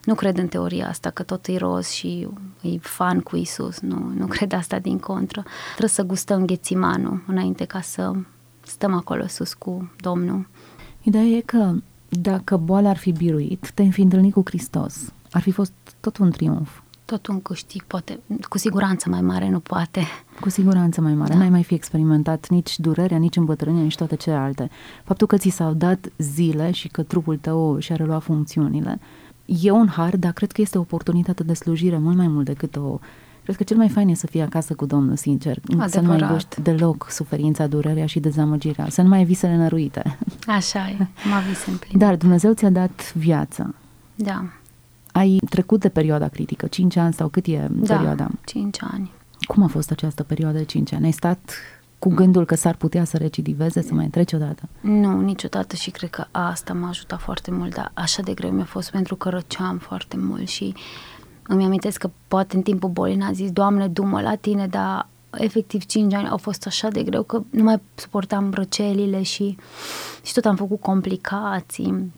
nu 0.05 0.15
cred 0.15 0.39
în 0.39 0.49
teoria 0.49 0.89
asta 0.89 1.11
că 1.11 1.23
tot 1.23 1.47
e 1.47 1.57
roz 1.57 1.89
și 1.89 2.29
e 2.61 2.79
fan 2.79 3.21
cu 3.21 3.37
Isus. 3.37 3.81
Nu, 3.81 4.13
nu 4.17 4.27
cred 4.35 4.53
asta 4.53 4.79
din 4.79 4.99
contră. 4.99 5.45
Trebuie 5.69 5.91
să 5.91 6.03
gustăm 6.03 6.47
ghețimanul 6.47 7.23
înainte 7.27 7.65
ca 7.65 7.81
să 7.81 8.13
stăm 8.61 8.95
acolo 8.95 9.27
sus 9.27 9.55
cu 9.55 9.91
Domnul. 10.01 10.49
Ideea 11.03 11.25
e 11.25 11.41
că 11.41 11.73
dacă 12.09 12.57
boala 12.57 12.89
ar 12.89 12.97
fi 12.97 13.13
biruit, 13.13 13.71
te-ai 13.75 13.91
fi 13.91 14.01
întâlnit 14.01 14.33
cu 14.33 14.43
Hristos. 14.45 15.13
Ar 15.31 15.41
fi 15.41 15.51
fost 15.51 15.73
tot 16.01 16.17
un 16.17 16.31
triumf 16.31 16.81
tot 17.07 17.27
un 17.27 17.41
câștig, 17.41 17.83
poate, 17.83 18.21
cu 18.49 18.59
siguranță 18.59 19.09
mai 19.09 19.21
mare 19.21 19.49
nu 19.49 19.61
poate. 19.61 20.03
Cu 20.41 20.49
siguranță 20.49 21.01
mai 21.01 21.15
mare. 21.15 21.33
Da. 21.33 21.39
N-ai 21.39 21.49
mai 21.49 21.63
fi 21.63 21.75
experimentat 21.75 22.49
nici 22.49 22.79
durerea, 22.79 23.19
nici 23.19 23.37
îmbătrânirea, 23.37 23.85
nici 23.85 23.97
toate 23.97 24.17
celelalte. 24.17 24.71
Faptul 25.05 25.27
că 25.27 25.37
ți 25.37 25.49
s-au 25.49 25.73
dat 25.73 26.07
zile 26.19 26.71
și 26.71 26.89
că 26.89 27.03
trupul 27.03 27.37
tău 27.37 27.79
și-a 27.79 27.97
reluat 27.97 28.23
funcțiunile 28.23 29.01
e 29.45 29.71
un 29.71 29.89
har, 29.89 30.17
dar 30.17 30.33
cred 30.33 30.53
că 30.53 30.61
este 30.61 30.79
o 30.79 30.81
oportunitate 30.81 31.43
de 31.43 31.55
slujire 31.55 31.99
mult 31.99 32.17
mai 32.17 32.29
mult 32.29 32.45
decât 32.45 32.77
o 32.77 32.99
Cred 33.43 33.59
că 33.59 33.65
cel 33.65 33.77
mai 33.77 33.89
fain 33.89 34.09
e 34.09 34.15
să 34.15 34.27
fii 34.27 34.41
acasă 34.41 34.75
cu 34.75 34.87
Domnul, 34.87 35.17
sincer. 35.17 35.59
Adevărat. 35.63 35.91
Să 35.91 36.01
nu 36.01 36.07
mai 36.07 36.19
găști 36.19 36.61
deloc 36.61 37.07
suferința, 37.11 37.67
durerea 37.67 38.07
și 38.07 38.21
dezamăgirea. 38.21 38.89
Să 38.89 39.03
nu 39.03 39.09
mai 39.09 39.19
ai 39.19 39.25
visele 39.25 39.57
năruite. 39.57 40.19
Așa 40.47 40.89
e, 40.89 40.97
mă 40.99 41.41
vise 41.49 41.71
în 41.71 41.99
Dar 41.99 42.17
Dumnezeu 42.17 42.53
ți-a 42.53 42.71
dat 42.71 43.15
viață. 43.15 43.75
Da 44.15 44.45
ai 45.17 45.39
trecut 45.51 45.81
de 45.81 45.89
perioada 45.89 46.29
critică, 46.29 46.67
5 46.67 46.97
ani 46.97 47.13
sau 47.13 47.29
cât 47.29 47.47
e 47.47 47.69
da, 47.71 47.95
perioada? 47.95 48.29
5 48.45 48.79
ani. 48.81 49.13
Cum 49.47 49.63
a 49.63 49.67
fost 49.67 49.91
această 49.91 50.23
perioadă 50.23 50.59
de 50.59 50.65
5 50.65 50.93
ani? 50.93 51.05
Ai 51.05 51.11
stat 51.11 51.51
cu 51.99 52.09
gândul 52.09 52.45
că 52.45 52.55
s-ar 52.55 52.75
putea 52.75 53.05
să 53.05 53.17
recidiveze, 53.17 53.83
să 53.83 53.95
mai 53.95 54.09
treci 54.09 54.33
odată? 54.33 54.69
Nu, 54.81 55.21
niciodată 55.21 55.77
și 55.77 55.91
cred 55.91 56.11
că 56.11 56.25
asta 56.31 56.73
m-a 56.75 56.89
ajutat 56.89 57.21
foarte 57.21 57.51
mult, 57.51 57.75
dar 57.75 57.91
așa 57.95 58.23
de 58.23 58.35
greu 58.35 58.51
mi-a 58.51 58.65
fost 58.65 58.91
pentru 58.91 59.17
că 59.17 59.29
răceam 59.29 59.79
foarte 59.79 60.17
mult 60.17 60.49
și 60.49 60.75
îmi 61.43 61.65
amintesc 61.65 61.99
că 61.99 62.11
poate 62.29 62.57
în 62.57 62.63
timpul 62.63 62.89
bolii 62.89 63.17
n-a 63.17 63.33
zis, 63.33 63.51
Doamne, 63.51 63.89
du-mă 63.89 64.21
la 64.21 64.35
tine, 64.35 64.67
dar 64.67 65.09
efectiv 65.31 65.85
5 65.85 66.13
ani 66.13 66.29
au 66.29 66.37
fost 66.37 66.67
așa 66.67 66.89
de 66.89 67.03
greu 67.03 67.23
că 67.23 67.43
nu 67.51 67.63
mai 67.63 67.81
suportam 67.95 68.51
răcelile 68.55 69.23
și, 69.23 69.57
și 70.23 70.33
tot 70.33 70.45
am 70.45 70.57
făcut 70.57 70.81
complicații 70.81 72.13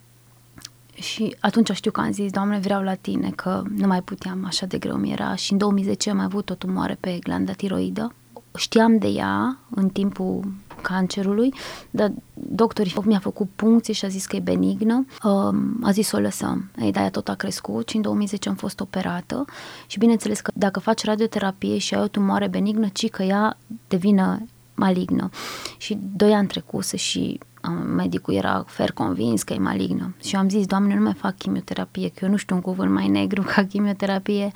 și 1.00 1.36
atunci 1.40 1.70
știu 1.72 1.90
că 1.90 2.00
am 2.00 2.12
zis, 2.12 2.30
Doamne, 2.32 2.58
vreau 2.58 2.82
la 2.82 2.94
tine, 2.94 3.30
că 3.30 3.62
nu 3.76 3.86
mai 3.86 4.02
puteam, 4.02 4.44
așa 4.44 4.66
de 4.66 4.78
greu 4.78 4.96
mi 4.96 5.12
era. 5.12 5.34
Și 5.34 5.52
în 5.52 5.58
2010 5.58 6.10
am 6.10 6.18
avut 6.18 6.50
o 6.50 6.54
tumoare 6.54 6.96
pe 7.00 7.18
glanda 7.22 7.52
tiroidă. 7.52 8.14
Știam 8.56 8.98
de 8.98 9.08
ea 9.08 9.58
în 9.70 9.88
timpul 9.88 10.52
cancerului, 10.82 11.54
dar 11.90 12.12
doctorii 12.34 12.94
mi-a 13.04 13.18
făcut 13.18 13.48
puncții 13.56 13.94
și 13.94 14.04
a 14.04 14.08
zis 14.08 14.26
că 14.26 14.36
e 14.36 14.40
benignă. 14.40 15.06
Um, 15.22 15.78
a 15.82 15.90
zis 15.90 16.06
să 16.06 16.16
o 16.16 16.20
lăsăm. 16.20 16.70
Ei, 16.80 16.92
dar 16.92 17.02
ea 17.02 17.10
tot 17.10 17.28
a 17.28 17.34
crescut 17.34 17.88
și 17.88 17.96
în 17.96 18.02
2010 18.02 18.48
am 18.48 18.54
fost 18.54 18.80
operată 18.80 19.44
și 19.86 19.98
bineînțeles 19.98 20.40
că 20.40 20.50
dacă 20.54 20.80
faci 20.80 21.04
radioterapie 21.04 21.78
și 21.78 21.94
ai 21.94 22.02
o 22.02 22.08
tumoare 22.08 22.48
benignă, 22.48 22.88
ci 22.92 23.08
că 23.08 23.22
ea 23.22 23.58
devine 23.88 24.46
malignă. 24.74 25.30
Și 25.76 25.98
doi 26.16 26.32
ani 26.32 26.48
trecuse 26.48 26.96
și 26.96 27.38
medicul 27.68 28.34
era 28.34 28.64
fer 28.66 28.92
convins 28.92 29.42
că 29.42 29.52
e 29.52 29.58
malignă. 29.58 30.14
Și 30.22 30.34
eu 30.34 30.40
am 30.40 30.48
zis, 30.48 30.66
Doamne, 30.66 30.94
nu 30.94 31.02
mai 31.02 31.14
fac 31.14 31.36
chimioterapie, 31.36 32.08
că 32.08 32.24
eu 32.24 32.30
nu 32.30 32.36
știu 32.36 32.54
un 32.54 32.60
cuvânt 32.60 32.90
mai 32.90 33.08
negru 33.08 33.42
ca 33.42 33.64
chimioterapie 33.64 34.50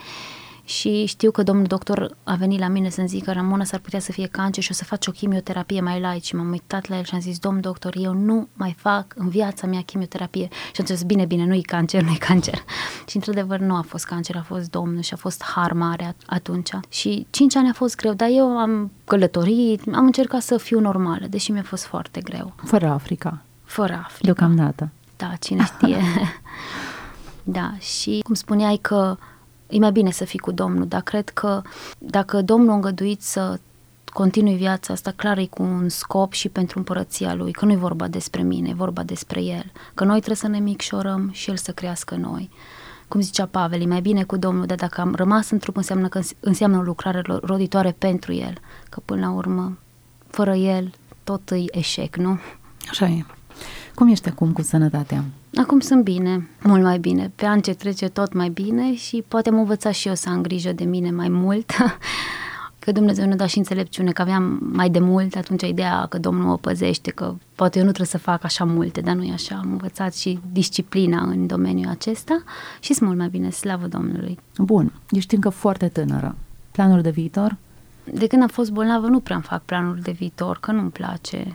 și 0.64 1.04
știu 1.06 1.30
că 1.30 1.42
domnul 1.42 1.66
doctor 1.66 2.16
a 2.24 2.34
venit 2.34 2.58
la 2.58 2.68
mine 2.68 2.88
să-mi 2.88 3.08
zică 3.08 3.32
Ramona 3.32 3.64
s-ar 3.64 3.80
putea 3.80 3.98
să 3.98 4.12
fie 4.12 4.26
cancer 4.26 4.62
și 4.62 4.70
o 4.70 4.74
să 4.74 4.84
faci 4.84 5.06
o 5.06 5.10
chimioterapie 5.10 5.80
mai 5.80 6.00
light 6.00 6.24
și 6.24 6.34
m-am 6.34 6.50
uitat 6.50 6.88
la 6.88 6.96
el 6.96 7.04
și 7.04 7.14
am 7.14 7.20
zis 7.20 7.38
domn 7.38 7.60
doctor, 7.60 7.94
eu 7.96 8.12
nu 8.12 8.48
mai 8.52 8.74
fac 8.78 9.14
în 9.16 9.28
viața 9.28 9.66
mea 9.66 9.80
chimioterapie 9.80 10.48
și 10.72 10.80
am 10.80 10.86
zis 10.86 11.02
bine, 11.02 11.24
bine, 11.24 11.44
nu 11.44 11.54
e 11.54 11.60
cancer, 11.60 12.02
nu 12.02 12.10
e 12.10 12.16
cancer 12.18 12.64
și 13.08 13.16
într-adevăr 13.16 13.58
nu 13.58 13.74
a 13.74 13.84
fost 13.88 14.04
cancer, 14.04 14.36
a 14.36 14.42
fost 14.42 14.70
domnul 14.70 15.02
și 15.02 15.14
a 15.14 15.16
fost 15.16 15.42
har 15.42 15.72
mare 15.72 16.16
atunci 16.26 16.70
și 16.88 17.26
cinci 17.30 17.56
ani 17.56 17.68
a 17.68 17.72
fost 17.72 17.96
greu, 17.96 18.12
dar 18.12 18.28
eu 18.32 18.58
am 18.58 18.92
călătorit, 19.04 19.82
am 19.92 20.04
încercat 20.04 20.42
să 20.42 20.56
fiu 20.56 20.80
normală, 20.80 21.26
deși 21.26 21.50
mi-a 21.50 21.62
fost 21.62 21.84
foarte 21.84 22.20
greu. 22.20 22.52
Fără 22.64 22.88
Africa. 22.88 23.42
Fără 23.64 23.92
Africa. 23.92 24.24
Deocamdată. 24.24 24.90
Da, 25.16 25.32
cine 25.40 25.64
știe. 25.64 26.02
da, 27.58 27.72
și 27.78 28.20
cum 28.24 28.34
spuneai 28.34 28.78
că 28.80 29.16
e 29.72 29.78
mai 29.78 29.92
bine 29.92 30.10
să 30.10 30.24
fii 30.24 30.38
cu 30.38 30.50
Domnul, 30.50 30.86
dar 30.86 31.00
cred 31.00 31.28
că 31.28 31.62
dacă 31.98 32.42
Domnul 32.42 32.70
a 32.70 32.74
îngăduit 32.74 33.22
să 33.22 33.58
continui 34.12 34.56
viața 34.56 34.92
asta, 34.92 35.12
clar 35.16 35.38
e 35.38 35.46
cu 35.46 35.62
un 35.62 35.88
scop 35.88 36.32
și 36.32 36.48
pentru 36.48 36.78
împărăția 36.78 37.34
Lui, 37.34 37.52
că 37.52 37.64
nu 37.64 37.72
e 37.72 37.76
vorba 37.76 38.08
despre 38.08 38.42
mine, 38.42 38.68
e 38.68 38.74
vorba 38.74 39.02
despre 39.02 39.42
El, 39.42 39.72
că 39.94 40.04
noi 40.04 40.16
trebuie 40.16 40.36
să 40.36 40.48
ne 40.48 40.58
micșorăm 40.58 41.30
și 41.32 41.50
El 41.50 41.56
să 41.56 41.72
crească 41.72 42.14
noi. 42.14 42.50
Cum 43.08 43.20
zicea 43.20 43.46
Pavel, 43.46 43.80
e 43.80 43.86
mai 43.86 44.00
bine 44.00 44.22
cu 44.22 44.36
Domnul, 44.36 44.66
dar 44.66 44.76
dacă 44.76 45.00
am 45.00 45.14
rămas 45.14 45.50
în 45.50 45.58
trup 45.58 45.76
înseamnă 45.76 46.08
că 46.08 46.20
înseamnă 46.40 46.78
o 46.78 46.82
lucrare 46.82 47.22
roditoare 47.42 47.94
pentru 47.98 48.32
El, 48.32 48.58
că 48.88 49.00
până 49.04 49.20
la 49.20 49.30
urmă, 49.30 49.78
fără 50.26 50.54
El, 50.54 50.92
tot 51.24 51.50
e 51.50 51.78
eșec, 51.78 52.16
nu? 52.16 52.38
Așa 52.90 53.06
e. 53.06 53.24
Cum 53.94 54.08
ești 54.08 54.28
acum 54.28 54.52
cu 54.52 54.62
sănătatea? 54.62 55.24
Acum 55.56 55.80
sunt 55.80 56.04
bine, 56.04 56.48
mult 56.62 56.82
mai 56.82 56.98
bine. 56.98 57.32
Pe 57.34 57.46
an 57.46 57.60
ce 57.60 57.74
trece 57.74 58.08
tot 58.08 58.32
mai 58.32 58.48
bine 58.48 58.94
și 58.94 59.24
poate 59.28 59.48
am 59.48 59.58
învățat 59.58 59.92
și 59.92 60.08
eu 60.08 60.14
să 60.14 60.28
am 60.28 60.42
grijă 60.42 60.72
de 60.72 60.84
mine 60.84 61.10
mai 61.10 61.28
mult. 61.28 61.72
că 62.84 62.92
Dumnezeu 62.92 63.26
ne 63.26 63.34
da 63.34 63.46
și 63.46 63.58
înțelepciune, 63.58 64.12
că 64.12 64.22
aveam 64.22 64.58
mai 64.72 64.90
de 64.90 64.98
mult 64.98 65.36
atunci 65.36 65.62
ideea 65.62 66.06
că 66.06 66.18
Domnul 66.18 66.44
mă 66.44 66.58
păzește, 66.58 67.10
că 67.10 67.34
poate 67.54 67.78
eu 67.78 67.84
nu 67.84 67.90
trebuie 67.90 68.10
să 68.10 68.18
fac 68.18 68.44
așa 68.44 68.64
multe, 68.64 69.00
dar 69.00 69.14
nu 69.14 69.22
e 69.22 69.32
așa. 69.32 69.54
Am 69.54 69.70
învățat 69.70 70.14
și 70.14 70.40
disciplina 70.52 71.22
în 71.22 71.46
domeniul 71.46 71.90
acesta 71.90 72.42
și 72.80 72.92
sunt 72.92 73.08
mult 73.08 73.20
mai 73.20 73.28
bine, 73.28 73.50
slavă 73.50 73.86
Domnului. 73.86 74.38
Bun, 74.58 74.92
ești 75.10 75.34
încă 75.34 75.48
foarte 75.48 75.88
tânără. 75.88 76.36
Planuri 76.70 77.02
de 77.02 77.10
viitor? 77.10 77.56
De 78.04 78.26
când 78.26 78.42
am 78.42 78.48
fost 78.48 78.72
bolnavă 78.72 79.06
nu 79.06 79.20
prea 79.20 79.36
îmi 79.36 79.44
fac 79.44 79.62
planuri 79.62 80.02
de 80.02 80.10
viitor, 80.10 80.58
că 80.60 80.72
nu-mi 80.72 80.90
place 80.90 81.52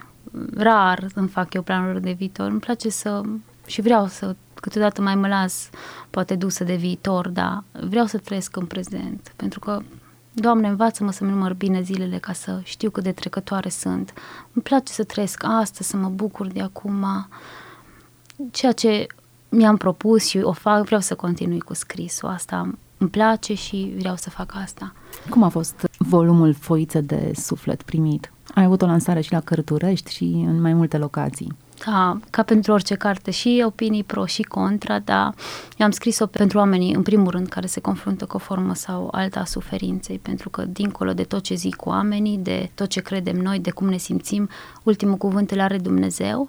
rar 0.55 1.07
îmi 1.13 1.27
fac 1.27 1.53
eu 1.53 1.61
planuri 1.61 2.01
de 2.01 2.11
viitor. 2.11 2.49
Îmi 2.49 2.59
place 2.59 2.89
să 2.89 3.21
și 3.67 3.81
vreau 3.81 4.07
să 4.07 4.35
câteodată 4.53 5.01
mai 5.01 5.15
mă 5.15 5.27
las 5.27 5.69
poate 6.09 6.35
dusă 6.35 6.63
de 6.63 6.75
viitor, 6.75 7.27
dar 7.29 7.63
vreau 7.71 8.05
să 8.05 8.17
trăiesc 8.17 8.55
în 8.55 8.65
prezent, 8.65 9.33
pentru 9.35 9.59
că 9.59 9.81
Doamne, 10.39 10.67
învață-mă 10.67 11.11
să-mi 11.11 11.29
număr 11.29 11.53
bine 11.53 11.81
zilele 11.81 12.17
ca 12.17 12.33
să 12.33 12.59
știu 12.63 12.89
cât 12.89 13.03
de 13.03 13.11
trecătoare 13.11 13.69
sunt. 13.69 14.13
Îmi 14.53 14.63
place 14.63 14.93
să 14.93 15.03
trăiesc 15.03 15.43
astăzi, 15.45 15.89
să 15.89 15.97
mă 15.97 16.09
bucur 16.09 16.47
de 16.47 16.61
acum. 16.61 17.05
Ceea 18.51 18.71
ce 18.71 19.07
mi-am 19.49 19.77
propus 19.77 20.25
și 20.25 20.37
o 20.37 20.51
fac, 20.51 20.85
vreau 20.85 21.01
să 21.01 21.15
continui 21.15 21.59
cu 21.59 21.73
scrisul. 21.73 22.29
Asta 22.29 22.71
îmi 22.97 23.09
place 23.09 23.53
și 23.53 23.93
vreau 23.97 24.15
să 24.15 24.29
fac 24.29 24.53
asta. 24.63 24.93
Cum 25.29 25.43
a 25.43 25.49
fost 25.49 25.87
volumul 25.97 26.53
Foiță 26.53 27.01
de 27.01 27.31
Suflet 27.35 27.81
primit? 27.81 28.31
Ai 28.53 28.63
avut 28.63 28.81
o 28.81 28.85
lansare 28.85 29.21
și 29.21 29.31
la 29.31 29.39
Cărturești 29.39 30.13
și 30.13 30.23
în 30.23 30.61
mai 30.61 30.73
multe 30.73 30.97
locații. 30.97 31.55
Da, 31.85 32.19
ca 32.29 32.43
pentru 32.43 32.71
orice 32.71 32.95
carte, 32.95 33.31
și 33.31 33.63
opinii 33.65 34.03
pro 34.03 34.25
și 34.25 34.41
contra, 34.41 34.99
dar 34.99 35.33
eu 35.77 35.85
am 35.85 35.91
scris-o 35.91 36.25
pentru 36.25 36.57
oamenii, 36.57 36.93
în 36.93 37.01
primul 37.01 37.31
rând, 37.31 37.47
care 37.47 37.67
se 37.67 37.79
confruntă 37.79 38.25
cu 38.25 38.35
o 38.35 38.39
formă 38.39 38.75
sau 38.75 39.09
alta 39.11 39.39
a 39.39 39.45
suferinței, 39.45 40.19
pentru 40.19 40.49
că, 40.49 40.65
dincolo 40.65 41.13
de 41.13 41.23
tot 41.23 41.43
ce 41.43 41.55
zic 41.55 41.85
oamenii, 41.85 42.37
de 42.37 42.69
tot 42.75 42.89
ce 42.89 43.01
credem 43.01 43.37
noi, 43.37 43.59
de 43.59 43.71
cum 43.71 43.89
ne 43.89 43.97
simțim, 43.97 44.49
ultimul 44.83 45.15
cuvânt 45.15 45.51
îl 45.51 45.59
are 45.59 45.77
Dumnezeu 45.77 46.47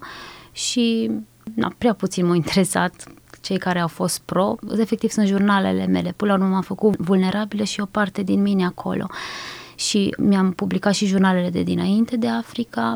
și 0.52 1.10
na, 1.54 1.72
prea 1.78 1.94
puțin 1.94 2.26
m-au 2.26 2.34
interesat 2.34 3.04
cei 3.40 3.58
care 3.58 3.78
au 3.78 3.88
fost 3.88 4.18
pro, 4.18 4.56
efectiv 4.78 5.10
sunt 5.10 5.26
jurnalele 5.26 5.86
mele, 5.86 6.14
până 6.16 6.32
la 6.32 6.38
urmă 6.38 6.50
m-am 6.52 6.62
făcut 6.62 6.96
vulnerabilă 6.96 7.64
și 7.64 7.80
o 7.80 7.84
parte 7.84 8.22
din 8.22 8.42
mine 8.42 8.64
acolo. 8.64 9.06
Și 9.74 10.14
mi-am 10.18 10.52
publicat 10.52 10.94
și 10.94 11.06
jurnalele 11.06 11.50
de 11.50 11.62
dinainte 11.62 12.16
de 12.16 12.28
Africa, 12.28 12.94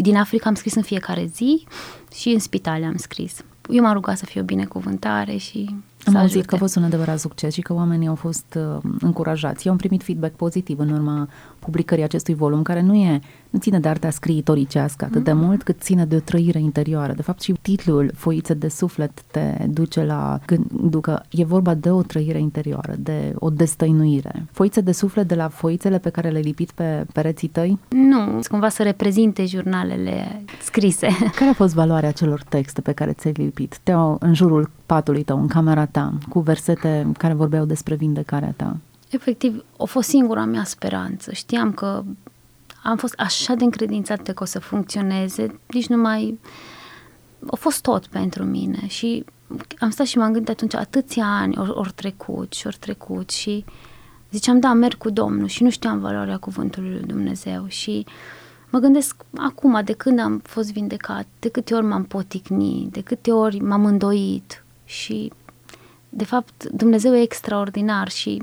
din 0.00 0.16
Africa 0.16 0.48
am 0.48 0.54
scris 0.54 0.74
în 0.74 0.82
fiecare 0.82 1.26
zi 1.34 1.66
și 2.14 2.28
în 2.28 2.38
spitale 2.38 2.84
am 2.84 2.96
scris. 2.96 3.44
Eu 3.70 3.82
m-am 3.82 3.92
rugat 3.92 4.18
să 4.18 4.24
fie 4.24 4.40
o 4.40 4.44
binecuvântare 4.44 5.36
și 5.36 5.74
am 6.04 6.16
auzit 6.16 6.44
că 6.44 6.54
a 6.54 6.58
fost 6.58 6.76
un 6.76 6.84
adevărat 6.84 7.18
succes 7.18 7.52
și 7.54 7.60
că 7.60 7.72
oamenii 7.72 8.08
au 8.08 8.14
fost 8.14 8.58
uh, 8.58 8.90
încurajați. 9.00 9.66
Eu 9.66 9.72
am 9.72 9.78
primit 9.78 10.02
feedback 10.02 10.34
pozitiv 10.34 10.78
în 10.78 10.90
urma 10.90 11.28
publicării 11.58 12.04
acestui 12.04 12.34
volum, 12.34 12.62
care 12.62 12.82
nu 12.82 12.94
e 12.94 13.20
nu 13.54 13.60
ține 13.60 13.78
de 13.78 13.88
arta 13.88 14.10
scriitoricească 14.10 15.04
atât 15.04 15.16
mm. 15.16 15.24
de 15.24 15.32
mult, 15.32 15.62
cât 15.62 15.80
ține 15.80 16.04
de 16.04 16.16
o 16.16 16.18
trăire 16.18 16.58
interioară. 16.58 17.12
De 17.12 17.22
fapt, 17.22 17.40
și 17.40 17.52
titlul 17.62 18.10
Foițe 18.14 18.54
de 18.54 18.68
suflet 18.68 19.22
te 19.30 19.66
duce 19.68 20.04
la 20.04 20.40
gândul 20.46 21.00
că 21.00 21.20
e 21.30 21.44
vorba 21.44 21.74
de 21.74 21.90
o 21.90 22.02
trăire 22.02 22.38
interioară, 22.38 22.94
de 22.98 23.32
o 23.38 23.50
destăinuire. 23.50 24.46
Foițe 24.52 24.80
de 24.80 24.92
suflet 24.92 25.28
de 25.28 25.34
la 25.34 25.48
foițele 25.48 25.98
pe 25.98 26.10
care 26.10 26.28
le-ai 26.28 26.42
lipit 26.42 26.70
pe 26.70 27.06
pereții 27.12 27.48
tăi? 27.48 27.78
Nu, 27.88 28.40
cumva 28.50 28.68
să 28.68 28.82
reprezinte 28.82 29.46
jurnalele 29.46 30.42
scrise. 30.62 31.08
Care 31.38 31.50
a 31.50 31.54
fost 31.54 31.74
valoarea 31.74 32.10
celor 32.10 32.42
texte 32.48 32.80
pe 32.80 32.92
care 32.92 33.12
ți-ai 33.12 33.32
lipit? 33.36 33.78
Te-au 33.82 34.16
în 34.20 34.34
jurul 34.34 34.70
patului 34.86 35.22
tău, 35.22 35.40
în 35.40 35.46
camera 35.46 35.86
ta, 35.94 36.12
cu 36.28 36.40
versete 36.40 37.12
care 37.18 37.32
vorbeau 37.34 37.64
despre 37.64 37.94
vindecarea 37.94 38.52
ta? 38.56 38.76
Efectiv, 39.10 39.64
a 39.78 39.84
fost 39.84 40.08
singura 40.08 40.44
mea 40.44 40.64
speranță. 40.64 41.32
Știam 41.32 41.72
că 41.72 42.04
am 42.82 42.96
fost 42.96 43.14
așa 43.16 43.54
de 43.54 43.64
încredințată 43.64 44.32
că 44.32 44.42
o 44.42 44.46
să 44.46 44.58
funcționeze, 44.58 45.60
nici 45.66 45.86
nu 45.86 45.96
mai... 45.96 46.38
A 47.50 47.56
fost 47.56 47.82
tot 47.82 48.06
pentru 48.06 48.44
mine 48.44 48.86
și 48.86 49.24
am 49.78 49.90
stat 49.90 50.06
și 50.06 50.18
m-am 50.18 50.32
gândit 50.32 50.48
atunci, 50.48 50.74
atâția 50.74 51.26
ani 51.26 51.58
ori, 51.58 51.70
ori 51.70 51.92
trecut 51.92 52.52
și 52.52 52.66
ori 52.66 52.76
trecut 52.80 53.30
și 53.30 53.64
ziceam, 54.30 54.60
da, 54.60 54.72
merg 54.72 54.98
cu 54.98 55.10
Domnul 55.10 55.46
și 55.46 55.62
nu 55.62 55.70
știam 55.70 55.98
valoarea 55.98 56.38
cuvântului 56.38 56.90
lui 56.90 57.02
Dumnezeu 57.06 57.64
și 57.66 58.06
mă 58.70 58.78
gândesc 58.78 59.16
acum, 59.36 59.80
de 59.84 59.92
când 59.92 60.18
am 60.18 60.40
fost 60.44 60.72
vindecat, 60.72 61.26
de 61.38 61.48
câte 61.48 61.74
ori 61.74 61.86
m-am 61.86 62.04
poticnit, 62.04 62.92
de 62.92 63.00
câte 63.00 63.32
ori 63.32 63.60
m-am 63.60 63.84
îndoit 63.84 64.64
și 64.84 65.32
de 66.16 66.24
fapt 66.24 66.64
Dumnezeu 66.64 67.14
e 67.14 67.20
extraordinar 67.20 68.08
și 68.08 68.42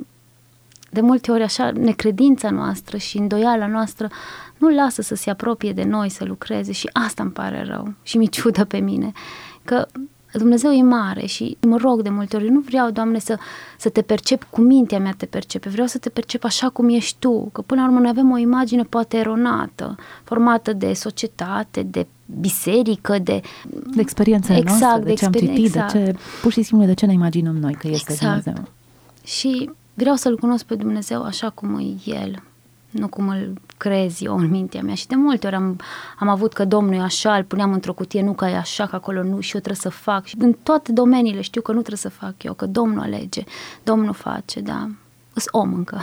de 0.89 1.01
multe 1.01 1.31
ori 1.31 1.43
așa 1.43 1.71
necredința 1.71 2.49
noastră 2.49 2.97
și 2.97 3.17
îndoiala 3.17 3.67
noastră 3.67 4.09
nu 4.57 4.69
lasă 4.69 5.01
să 5.01 5.15
se 5.15 5.29
apropie 5.29 5.71
de 5.71 5.83
noi, 5.83 6.09
să 6.09 6.23
lucreze 6.23 6.71
și 6.71 6.89
asta 6.93 7.23
îmi 7.23 7.31
pare 7.31 7.63
rău 7.63 7.93
și 8.03 8.17
mi 8.17 8.29
ciudă 8.29 8.65
pe 8.65 8.77
mine, 8.77 9.11
că 9.63 9.87
Dumnezeu 10.33 10.71
e 10.71 10.81
mare 10.81 11.25
și 11.25 11.57
mă 11.61 11.77
rog 11.77 12.01
de 12.01 12.09
multe 12.09 12.35
ori, 12.35 12.49
nu 12.49 12.59
vreau, 12.59 12.89
Doamne, 12.89 13.19
să, 13.19 13.37
să 13.77 13.89
te 13.89 14.01
percep 14.01 14.43
cu 14.49 14.61
mintea 14.61 14.99
mea 14.99 15.13
te 15.17 15.25
percepe, 15.25 15.69
vreau 15.69 15.87
să 15.87 15.97
te 15.97 16.09
percep 16.09 16.43
așa 16.43 16.69
cum 16.69 16.89
ești 16.89 17.15
Tu, 17.19 17.49
că 17.51 17.61
până 17.61 17.81
la 17.81 17.87
urmă 17.87 17.99
noi 17.99 18.09
avem 18.09 18.31
o 18.31 18.37
imagine 18.37 18.83
poate 18.83 19.17
eronată, 19.17 19.95
formată 20.23 20.73
de 20.73 20.93
societate, 20.93 21.83
de 21.83 22.07
biserică, 22.39 23.19
de... 23.19 23.41
De 23.95 24.01
experiența 24.01 24.55
exact, 24.55 24.81
noastră, 24.81 25.03
de, 25.03 25.09
de 25.09 25.13
ce 25.13 25.25
am 25.25 25.31
citit, 25.31 25.65
exact. 25.65 25.93
de 25.93 26.03
ce, 26.05 26.17
pur 26.41 26.51
și 26.51 26.61
simplu 26.61 26.87
de 26.87 26.93
ce 26.93 27.05
ne 27.05 27.13
imaginăm 27.13 27.57
noi 27.57 27.73
că 27.73 27.87
este 27.87 28.11
exact. 28.11 28.43
Dumnezeu. 28.43 28.67
Și 29.23 29.69
vreau 29.93 30.15
să-L 30.15 30.37
cunosc 30.37 30.65
pe 30.65 30.75
Dumnezeu 30.75 31.23
așa 31.23 31.49
cum 31.49 31.79
e 31.79 32.11
El, 32.11 32.43
nu 32.89 33.07
cum 33.07 33.27
îl 33.27 33.53
crezi 33.77 34.25
eu 34.25 34.37
în 34.37 34.49
mintea 34.49 34.81
mea. 34.81 34.93
Și 34.93 35.07
de 35.07 35.15
multe 35.15 35.47
ori 35.47 35.55
am, 35.55 35.79
am 36.19 36.27
avut 36.27 36.53
că 36.53 36.65
Domnul 36.65 36.93
e 36.93 36.99
așa, 36.99 37.35
îl 37.35 37.43
puneam 37.43 37.73
într-o 37.73 37.93
cutie, 37.93 38.21
nu 38.21 38.33
că 38.33 38.45
e 38.45 38.57
așa, 38.57 38.85
că 38.85 38.95
acolo 38.95 39.23
nu, 39.23 39.39
și 39.39 39.55
eu 39.55 39.61
trebuie 39.61 39.75
să 39.75 39.89
fac. 39.89 40.25
Și 40.25 40.35
în 40.39 40.55
toate 40.63 40.91
domeniile 40.91 41.41
știu 41.41 41.61
că 41.61 41.71
nu 41.71 41.77
trebuie 41.77 41.97
să 41.97 42.09
fac 42.09 42.43
eu, 42.43 42.53
că 42.53 42.65
Domnul 42.65 42.99
alege, 42.99 43.43
Domnul 43.83 44.13
face, 44.13 44.59
da. 44.59 44.89
Îs 45.33 45.45
om 45.51 45.73
încă. 45.73 46.01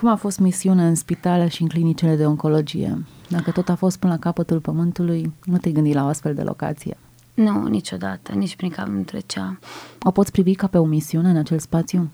Cum 0.00 0.08
a 0.08 0.16
fost 0.16 0.38
misiunea 0.38 0.86
în 0.86 0.94
spitale 0.94 1.48
și 1.48 1.62
în 1.62 1.68
clinicile 1.68 2.16
de 2.16 2.26
oncologie? 2.26 3.04
Dacă 3.28 3.50
tot 3.50 3.68
a 3.68 3.74
fost 3.74 3.98
până 3.98 4.12
la 4.12 4.18
capătul 4.18 4.60
pământului, 4.60 5.32
nu 5.44 5.56
te 5.56 5.70
gândi 5.70 5.92
la 5.92 6.04
o 6.04 6.06
astfel 6.06 6.34
de 6.34 6.42
locație. 6.42 6.96
Nu, 7.34 7.66
niciodată, 7.66 8.32
nici 8.32 8.56
prin 8.56 8.70
cap 8.70 8.86
nu 8.86 9.00
trecea. 9.02 9.58
O 10.02 10.10
poți 10.10 10.32
privi 10.32 10.54
ca 10.54 10.66
pe 10.66 10.78
o 10.78 10.84
misiune 10.84 11.30
în 11.30 11.36
acel 11.36 11.58
spațiu? 11.58 12.10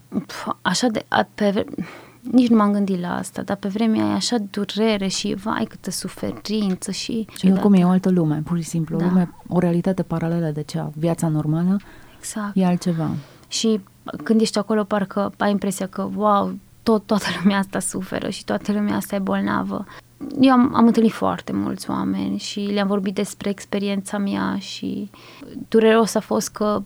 Așa 0.62 0.86
de... 0.86 1.04
A, 1.08 1.28
pe, 1.34 1.64
nici 2.20 2.48
nu 2.48 2.56
m-am 2.56 2.72
gândit 2.72 3.00
la 3.00 3.16
asta, 3.16 3.42
dar 3.42 3.56
pe 3.56 3.68
vremea 3.68 4.06
e 4.06 4.12
așa 4.12 4.36
durere 4.50 5.06
și 5.06 5.34
vai 5.34 5.64
câtă 5.68 5.90
suferință 5.90 6.90
și... 6.90 7.26
Și 7.36 7.48
cum 7.48 7.72
e 7.72 7.84
o 7.84 7.88
altă 7.88 8.10
lume, 8.10 8.42
pur 8.44 8.56
și 8.56 8.68
simplu, 8.68 8.98
da. 8.98 9.04
o 9.04 9.08
lume, 9.08 9.34
o 9.48 9.58
realitate 9.58 10.02
paralelă 10.02 10.50
de 10.50 10.62
cea, 10.62 10.92
viața 10.94 11.28
normală, 11.28 11.76
exact. 12.18 12.56
e 12.56 12.66
altceva. 12.66 13.10
Și 13.48 13.80
când 14.22 14.40
ești 14.40 14.58
acolo, 14.58 14.84
parcă 14.84 15.32
ai 15.36 15.50
impresia 15.50 15.86
că, 15.86 16.08
wow, 16.14 16.54
tot, 16.86 17.06
toată 17.06 17.24
lumea 17.42 17.58
asta 17.58 17.78
suferă 17.78 18.28
și 18.28 18.44
toată 18.44 18.72
lumea 18.72 18.96
asta 18.96 19.14
e 19.14 19.18
bolnavă. 19.18 19.84
Eu 20.40 20.52
am, 20.52 20.74
am 20.74 20.86
întâlnit 20.86 21.12
foarte 21.12 21.52
mulți 21.52 21.90
oameni 21.90 22.38
și 22.38 22.60
le-am 22.60 22.86
vorbit 22.86 23.14
despre 23.14 23.50
experiența 23.50 24.18
mea 24.18 24.58
și 24.58 25.10
dureros 25.68 26.14
a 26.14 26.20
fost 26.20 26.48
că 26.48 26.82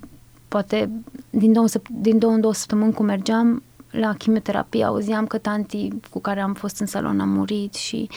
poate 0.49 0.91
din 1.31 1.53
două, 1.53 1.67
din 1.91 2.19
două 2.19 2.33
în 2.33 2.41
două 2.41 2.53
săptămâni 2.53 2.93
cum 2.93 3.05
mergeam 3.05 3.63
la 3.91 4.15
chimioterapie 4.15 4.85
auzeam 4.85 5.27
că 5.27 5.39
tanti 5.39 5.89
cu 6.11 6.21
care 6.21 6.41
am 6.41 6.55
fost 6.55 6.81
în 6.81 6.87
salon 6.87 7.21
a 7.21 7.25
murit 7.25 7.75
și 7.75 8.09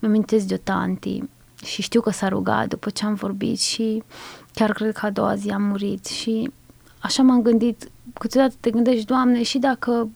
mi 0.00 0.08
amintesc 0.08 0.46
de 0.46 0.54
o 0.54 0.62
tanti 0.62 1.22
și 1.64 1.82
știu 1.82 2.00
că 2.00 2.10
s-a 2.10 2.28
rugat 2.28 2.68
după 2.68 2.90
ce 2.90 3.04
am 3.04 3.14
vorbit 3.14 3.60
și 3.60 4.02
chiar 4.52 4.72
cred 4.72 4.92
că 4.92 5.06
a 5.06 5.10
doua 5.10 5.34
zi 5.34 5.50
a 5.50 5.58
murit 5.58 6.06
și 6.06 6.50
așa 6.98 7.22
m-am 7.22 7.42
gândit, 7.42 7.90
câteodată 8.18 8.54
te 8.60 8.70
gândești, 8.70 9.04
Doamne, 9.04 9.42
și 9.42 9.58
dacă 9.58 10.08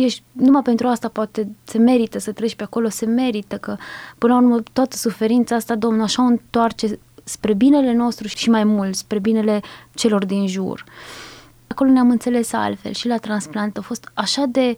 ești, 0.00 0.22
numai 0.32 0.62
pentru 0.62 0.86
asta 0.86 1.08
poate 1.08 1.48
se 1.64 1.78
merită 1.78 2.18
să 2.18 2.32
treci 2.32 2.54
pe 2.54 2.62
acolo, 2.62 2.88
se 2.88 3.06
merită 3.06 3.56
că 3.56 3.76
până 4.18 4.32
la 4.32 4.38
urmă 4.40 4.62
toată 4.72 4.96
suferința 4.96 5.54
asta 5.54 5.74
Domnul 5.74 6.02
așa 6.02 6.22
o 6.22 6.26
întoarce 6.26 6.98
spre 7.24 7.54
binele 7.54 7.92
nostru 7.92 8.26
și 8.26 8.50
mai 8.50 8.64
mult 8.64 8.94
spre 8.94 9.18
binele 9.18 9.60
celor 9.94 10.24
din 10.24 10.46
jur. 10.46 10.84
Acolo 11.66 11.90
ne-am 11.90 12.10
înțeles 12.10 12.52
altfel 12.52 12.92
și 12.92 13.06
la 13.06 13.16
transplant 13.16 13.76
a 13.76 13.80
fost 13.80 14.10
așa 14.14 14.44
de 14.48 14.76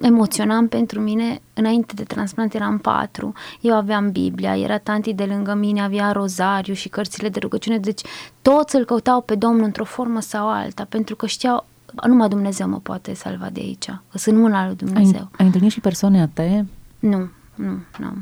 emoționant 0.00 0.70
pentru 0.70 1.00
mine. 1.00 1.40
Înainte 1.54 1.94
de 1.94 2.02
transplant 2.02 2.54
eram 2.54 2.78
patru, 2.78 3.32
eu 3.60 3.74
aveam 3.74 4.10
Biblia, 4.10 4.56
era 4.56 4.78
tanti 4.78 5.12
de 5.12 5.24
lângă 5.24 5.54
mine, 5.54 5.82
avea 5.82 6.12
rozariu 6.12 6.74
și 6.74 6.88
cărțile 6.88 7.28
de 7.28 7.38
rugăciune, 7.38 7.78
deci 7.78 8.00
toți 8.42 8.76
îl 8.76 8.84
căutau 8.84 9.20
pe 9.20 9.34
Domnul 9.34 9.64
într-o 9.64 9.84
formă 9.84 10.20
sau 10.20 10.48
alta, 10.48 10.86
pentru 10.88 11.16
că 11.16 11.26
știau 11.26 11.66
numai 12.06 12.28
Dumnezeu 12.28 12.68
mă 12.68 12.78
poate 12.78 13.14
salva 13.14 13.50
de 13.50 13.60
aici. 13.60 14.00
Sunt 14.14 14.38
mâna 14.38 14.66
lui 14.66 14.76
Dumnezeu. 14.76 15.20
Ai, 15.20 15.28
ai 15.38 15.46
întâlnit 15.46 15.70
și 15.70 15.80
persoane 15.80 16.20
atee? 16.20 16.66
Nu, 16.98 17.28
nu, 17.54 17.78
nu. 17.98 18.12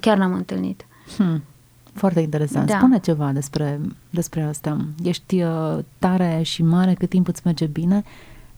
Chiar 0.00 0.16
n-am 0.16 0.32
întâlnit. 0.32 0.86
Hmm. 1.16 1.42
Foarte 1.92 2.20
interesant. 2.20 2.66
Da. 2.66 2.76
Spune 2.76 2.98
ceva 2.98 3.32
despre, 3.32 3.80
despre 4.10 4.42
asta. 4.42 4.84
Ești 5.02 5.42
uh, 5.42 5.78
tare 5.98 6.40
și 6.42 6.62
mare 6.62 6.94
cât 6.94 7.08
timp 7.08 7.28
îți 7.28 7.42
merge 7.44 7.66
bine, 7.66 8.04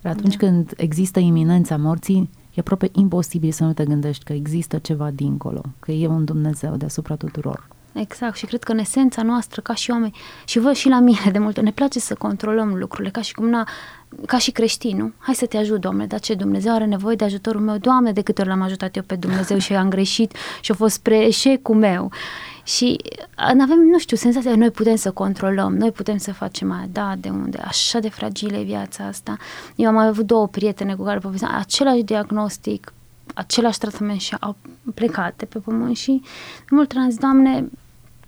atunci 0.02 0.36
da. 0.36 0.46
când 0.46 0.72
există 0.76 1.18
iminența 1.18 1.76
morții, 1.76 2.30
e 2.54 2.60
aproape 2.60 2.88
imposibil 2.92 3.50
să 3.52 3.64
nu 3.64 3.72
te 3.72 3.84
gândești 3.84 4.24
că 4.24 4.32
există 4.32 4.78
ceva 4.78 5.10
dincolo, 5.10 5.62
că 5.78 5.92
e 5.92 6.06
un 6.06 6.24
Dumnezeu 6.24 6.76
deasupra 6.76 7.16
tuturor. 7.16 7.68
Exact, 7.92 8.36
și 8.36 8.46
cred 8.46 8.62
că 8.62 8.72
în 8.72 8.78
esența 8.78 9.22
noastră, 9.22 9.60
ca 9.60 9.74
și 9.74 9.90
oameni, 9.90 10.16
și 10.44 10.58
vă 10.58 10.72
și 10.72 10.88
la 10.88 10.98
mine 10.98 11.30
de 11.32 11.38
multe, 11.38 11.60
ne 11.60 11.72
place 11.72 11.98
să 11.98 12.14
controlăm 12.14 12.74
lucrurile, 12.74 13.10
ca 13.10 13.20
și 13.20 13.34
cum 13.34 13.48
na, 13.48 13.68
ca 14.26 14.38
și 14.38 14.50
creștin, 14.50 14.96
nu? 14.96 15.12
Hai 15.18 15.34
să 15.34 15.46
te 15.46 15.56
ajut, 15.56 15.80
Doamne, 15.80 16.06
dar 16.06 16.20
ce 16.20 16.34
Dumnezeu 16.34 16.74
are 16.74 16.84
nevoie 16.84 17.16
de 17.16 17.24
ajutorul 17.24 17.60
meu? 17.60 17.76
Doamne, 17.76 18.12
de 18.12 18.22
câte 18.22 18.40
ori 18.40 18.50
l-am 18.50 18.62
ajutat 18.62 18.96
eu 18.96 19.02
pe 19.02 19.14
Dumnezeu 19.14 19.58
și 19.58 19.74
am 19.74 19.88
greșit 19.88 20.34
și 20.60 20.70
a 20.70 20.74
fost 20.74 20.94
spre 20.94 21.26
eșecul 21.26 21.74
meu. 21.74 22.10
Și 22.64 22.96
avem, 23.36 23.78
nu 23.90 23.98
știu, 23.98 24.16
senzația 24.16 24.50
că 24.50 24.56
noi 24.56 24.70
putem 24.70 24.96
să 24.96 25.10
controlăm, 25.10 25.76
noi 25.76 25.90
putem 25.90 26.16
să 26.16 26.32
facem 26.32 26.72
aia, 26.72 26.86
da, 26.92 27.14
de 27.18 27.28
unde, 27.28 27.58
așa 27.58 27.98
de 27.98 28.08
fragilă 28.08 28.56
e 28.56 28.62
viața 28.62 29.04
asta. 29.04 29.36
Eu 29.76 29.88
am 29.88 29.96
avut 29.96 30.26
două 30.26 30.48
prietene 30.48 30.94
cu 30.94 31.04
care 31.04 31.18
povesteam 31.18 31.54
același 31.54 32.02
diagnostic, 32.02 32.92
același 33.34 33.78
tratament 33.78 34.20
și 34.20 34.36
au 34.40 34.56
plecat 34.94 35.36
de 35.36 35.44
pe 35.44 35.58
pământ 35.58 35.96
și 35.96 36.22
mult 36.70 36.92
am 36.96 37.10
zis, 37.10 37.18
Doamne, 37.18 37.68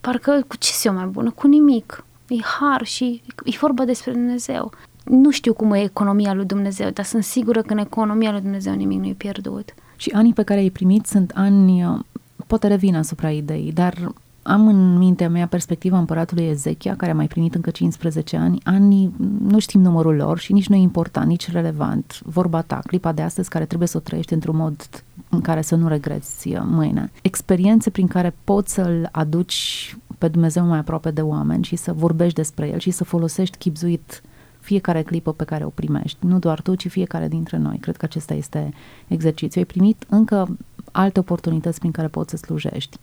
parcă 0.05 0.45
cu 0.49 0.57
ce 0.57 0.73
se 0.73 0.91
mai 0.91 1.07
bună? 1.07 1.31
Cu 1.31 1.47
nimic. 1.47 2.05
E 2.29 2.43
har 2.59 2.85
și 2.85 3.23
e 3.45 3.57
vorba 3.61 3.85
despre 3.85 4.13
Dumnezeu. 4.13 4.73
Nu 5.05 5.31
știu 5.31 5.53
cum 5.53 5.73
e 5.73 5.83
economia 5.83 6.33
lui 6.33 6.45
Dumnezeu, 6.45 6.91
dar 6.91 7.05
sunt 7.05 7.25
sigură 7.25 7.63
că 7.63 7.73
în 7.73 7.79
economia 7.79 8.31
lui 8.31 8.41
Dumnezeu 8.41 8.75
nimic 8.75 8.99
nu 8.99 9.07
e 9.07 9.13
pierdut. 9.13 9.75
Și 9.97 10.11
anii 10.11 10.33
pe 10.33 10.43
care 10.43 10.61
ai 10.61 10.71
primit 10.71 11.07
sunt 11.07 11.33
ani, 11.35 12.03
poate 12.47 12.67
revin 12.67 12.97
asupra 12.97 13.31
ideii, 13.31 13.73
dar 13.73 14.13
am 14.45 14.67
în 14.67 14.99
mintea 14.99 15.29
mea 15.29 15.47
perspectiva 15.47 15.99
împăratului 15.99 16.45
Ezechia, 16.45 16.97
care 16.97 17.11
a 17.11 17.15
mai 17.15 17.27
primit 17.27 17.55
încă 17.55 17.71
15 17.71 18.37
ani. 18.37 18.61
Anii, 18.65 19.15
nu 19.41 19.59
știm 19.59 19.81
numărul 19.81 20.15
lor 20.15 20.39
și 20.39 20.53
nici 20.53 20.69
nu 20.69 20.77
e 20.77 20.79
important, 20.79 21.27
nici 21.27 21.51
relevant. 21.51 22.21
Vorba 22.25 22.63
ta, 22.63 22.81
clipa 22.87 23.13
de 23.13 23.23
astăzi 23.23 23.49
care 23.49 23.65
trebuie 23.65 23.89
să 23.89 23.97
o 23.97 24.01
trăiești 24.01 24.33
într-un 24.33 24.57
mod 24.57 25.05
în 25.29 25.41
care 25.41 25.63
să 25.63 25.75
nu 25.75 25.89
regreți 25.89 26.49
uh, 26.49 26.63
mâine. 26.65 27.13
Experiențe 27.23 27.91
prin 27.91 28.07
care 28.07 28.35
poți 28.45 28.73
să-L 28.73 29.09
aduci 29.13 29.97
pe 30.19 30.29
Dumnezeu 30.29 30.67
mai 30.67 30.79
aproape 30.79 31.11
de 31.11 31.21
oameni 31.21 31.65
și 31.65 31.77
să 31.77 31.93
vorbești 31.93 32.35
despre 32.35 32.69
El 32.69 32.79
și 32.79 32.91
să 32.91 33.05
folosești 33.05 33.57
chipzuit 33.57 34.23
fiecare 34.61 35.03
clipă 35.03 35.33
pe 35.33 35.45
care 35.45 35.65
o 35.65 35.69
primești. 35.69 36.27
Nu 36.27 36.39
doar 36.39 36.61
tu, 36.61 36.75
ci 36.75 36.89
fiecare 36.89 37.29
dintre 37.29 37.57
noi. 37.57 37.77
Cred 37.77 37.97
că 37.97 38.05
acesta 38.05 38.35
este 38.35 38.73
exercițiul. 39.09 39.65
Ai 39.65 39.73
primit 39.73 40.05
încă 40.09 40.57
alte 40.93 41.19
oportunități 41.19 41.79
prin 41.79 41.91
care 41.91 42.09
poți 42.09 42.31
să 42.31 42.37
slujești. 42.37 42.99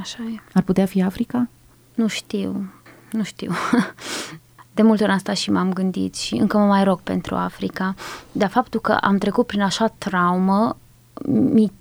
Așa 0.00 0.22
e. 0.22 0.40
Ar 0.52 0.62
putea 0.62 0.86
fi 0.86 1.02
Africa? 1.02 1.48
Nu 1.94 2.06
știu, 2.06 2.70
nu 3.12 3.22
știu. 3.22 3.52
De 4.74 4.82
multe 4.84 5.02
ori 5.02 5.12
am 5.12 5.18
stat 5.18 5.36
și 5.36 5.50
m-am 5.50 5.72
gândit 5.72 6.14
și 6.14 6.34
încă 6.34 6.58
mă 6.58 6.64
mai 6.64 6.84
rog 6.84 7.00
pentru 7.00 7.34
Africa. 7.34 7.94
Dar 8.32 8.48
faptul 8.48 8.80
că 8.80 8.92
am 8.92 9.18
trecut 9.18 9.46
prin 9.46 9.60
așa 9.60 9.86
traumă, 9.98 10.76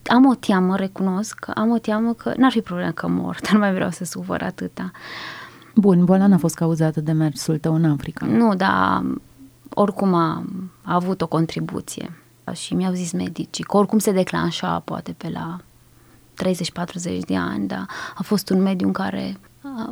am 0.05 0.25
o 0.25 0.35
teamă, 0.35 0.75
recunosc, 0.75 1.45
am 1.53 1.69
o 1.69 1.77
teamă 1.77 2.13
că 2.13 2.33
n-ar 2.37 2.51
fi 2.51 2.61
problemă 2.61 2.91
că 2.91 3.07
mor, 3.07 3.37
dar 3.43 3.51
nu 3.51 3.59
mai 3.59 3.73
vreau 3.73 3.89
să 3.89 4.05
sufăr 4.05 4.41
atâta. 4.41 4.91
Bun, 5.75 6.05
boala 6.05 6.27
n-a 6.27 6.37
fost 6.37 6.55
cauzată 6.55 7.01
de 7.01 7.11
mersul 7.11 7.57
tău 7.57 7.73
în 7.75 7.85
Africa. 7.85 8.25
Nu, 8.25 8.55
dar 8.55 9.03
oricum 9.73 10.13
a, 10.13 10.43
a 10.81 10.93
avut 10.93 11.21
o 11.21 11.27
contribuție. 11.27 12.11
Și 12.53 12.73
mi-au 12.73 12.93
zis 12.93 13.11
medicii 13.11 13.63
că 13.63 13.77
oricum 13.77 13.99
se 13.99 14.11
declanșa 14.11 14.79
poate 14.79 15.15
pe 15.17 15.29
la 15.29 15.59
30-40 16.43 17.19
de 17.25 17.35
ani, 17.35 17.67
dar 17.67 17.85
a 18.15 18.23
fost 18.23 18.49
un 18.49 18.61
mediu 18.61 18.87
în 18.87 18.93
care 18.93 19.37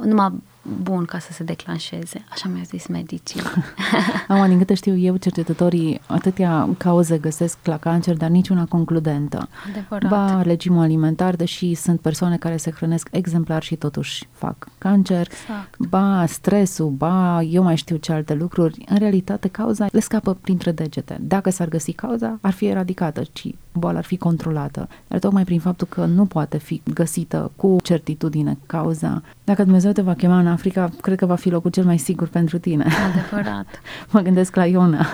numai 0.04 0.34
bun 0.82 1.06
ca 1.06 1.20
să 1.20 1.32
se 1.32 1.44
declanșeze, 1.44 2.24
așa 2.30 2.50
mi-au 2.50 2.64
zis 2.64 2.88
medicii. 2.88 3.42
Am, 4.28 4.48
din 4.48 4.58
câte 4.58 4.74
știu 4.74 4.98
eu, 4.98 5.16
cercetătorii 5.16 6.02
atâtea 6.08 6.70
cauze 6.78 7.18
găsesc 7.18 7.58
la 7.64 7.78
cancer, 7.78 8.18
dar 8.18 8.30
niciuna 8.30 8.66
concludentă. 8.66 9.50
Adevărat. 9.70 10.10
Ba 10.10 10.42
regimul 10.42 10.82
alimentar, 10.82 11.36
deși 11.36 11.74
sunt 11.74 12.00
persoane 12.00 12.38
care 12.38 12.58
se 12.58 12.72
hrănesc 12.72 13.08
exemplar 13.12 13.64
și 13.64 13.76
totuși 13.76 14.28
fac 14.32 14.68
cancer, 14.78 15.28
exact. 15.32 15.78
ba 15.78 16.26
stresul, 16.28 16.90
ba 16.90 17.42
eu 17.42 17.64
mai 17.64 17.76
știu 17.76 17.96
ce 17.96 18.12
alte 18.12 18.34
lucruri, 18.34 18.84
în 18.90 18.98
realitate 18.98 19.48
cauza 19.48 19.88
le 19.92 20.00
scapă 20.00 20.34
printre 20.34 20.72
degete. 20.72 21.18
Dacă 21.22 21.50
s-ar 21.50 21.68
găsi 21.68 21.92
cauza, 21.92 22.38
ar 22.42 22.52
fi 22.52 22.66
eradicată, 22.66 23.22
ci 23.34 23.56
boala 23.72 23.98
ar 23.98 24.04
fi 24.04 24.18
controlată. 24.18 24.88
Dar 25.08 25.20
tocmai 25.20 25.44
prin 25.44 25.60
faptul 25.60 25.88
că 25.88 26.06
nu 26.06 26.26
poate 26.26 26.58
fi 26.58 26.82
găsită 26.94 27.52
cu 27.56 27.78
certitudine 27.84 28.58
cauza, 28.66 29.22
dacă 29.44 29.64
Dumnezeu 29.64 29.92
te 29.92 30.02
va 30.02 30.14
chema 30.14 30.40
în 30.40 30.48
Africa, 30.56 30.90
cred 31.02 31.18
că 31.18 31.26
va 31.26 31.36
fi 31.36 31.50
locul 31.50 31.72
cel 31.72 31.86
mai 31.86 31.98
sigur 31.98 32.28
pentru 32.28 32.58
tine. 32.58 32.86
Adevărat. 33.10 33.68
mă 34.12 34.20
gândesc 34.20 34.56
la 34.56 34.66
Iona. 34.66 35.06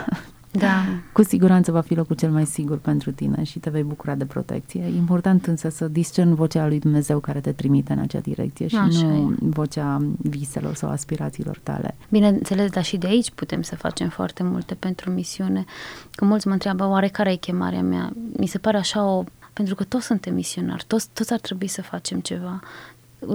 Da. 0.52 0.86
Cu 1.12 1.24
siguranță 1.24 1.72
va 1.72 1.82
fi 1.82 1.96
locul 1.96 2.16
cel 2.16 2.32
mai 2.32 2.46
sigur 2.46 2.78
pentru 2.78 3.12
tine 3.12 3.44
și 3.44 3.60
te 3.60 3.70
vei 3.70 3.84
bucura 3.84 4.16
de 4.16 4.26
protecție. 4.26 4.82
E 4.82 4.96
important 4.96 5.46
însă 5.46 5.70
să 5.70 5.88
discern 5.88 6.34
vocea 6.34 6.68
lui 6.68 6.80
Dumnezeu 6.80 7.20
care 7.20 7.40
te 7.40 7.52
trimite 7.52 7.94
în 7.94 8.00
acea 8.00 8.20
direcție 8.20 8.68
și 8.68 8.76
Așa 8.76 9.06
nu 9.06 9.32
e. 9.32 9.36
vocea 9.40 9.98
viselor 10.18 10.76
sau 10.76 10.90
aspirațiilor 10.90 11.60
tale. 11.64 11.96
Bineînțeles, 12.10 12.70
dar 12.70 12.84
și 12.84 12.98
de 12.98 13.08
aici 13.08 13.32
putem 13.32 13.62
să 13.62 13.76
facem 13.76 14.10
foarte 14.10 14.44
multe 14.44 14.74
pentru 14.74 15.12
misiune. 15.12 15.66
Că 16.12 16.26
mulți 16.26 16.48
mă 16.48 16.54
întreabă, 16.54 16.88
oare 16.88 17.08
care 17.08 17.32
e 17.32 17.36
chemarea 17.36 17.82
mea? 17.82 18.14
Mi 18.38 18.48
se 18.48 18.58
pare 18.58 18.78
așa 18.78 19.06
o... 19.06 19.24
Pentru 19.54 19.76
că 19.76 19.84
toți 19.84 20.06
suntem 20.06 20.34
misionari, 20.34 20.84
toți, 20.88 21.10
toți 21.14 21.34
ar 21.34 21.40
trebui 21.40 21.68
să 21.68 21.82
facem 21.82 22.20
ceva. 22.20 22.60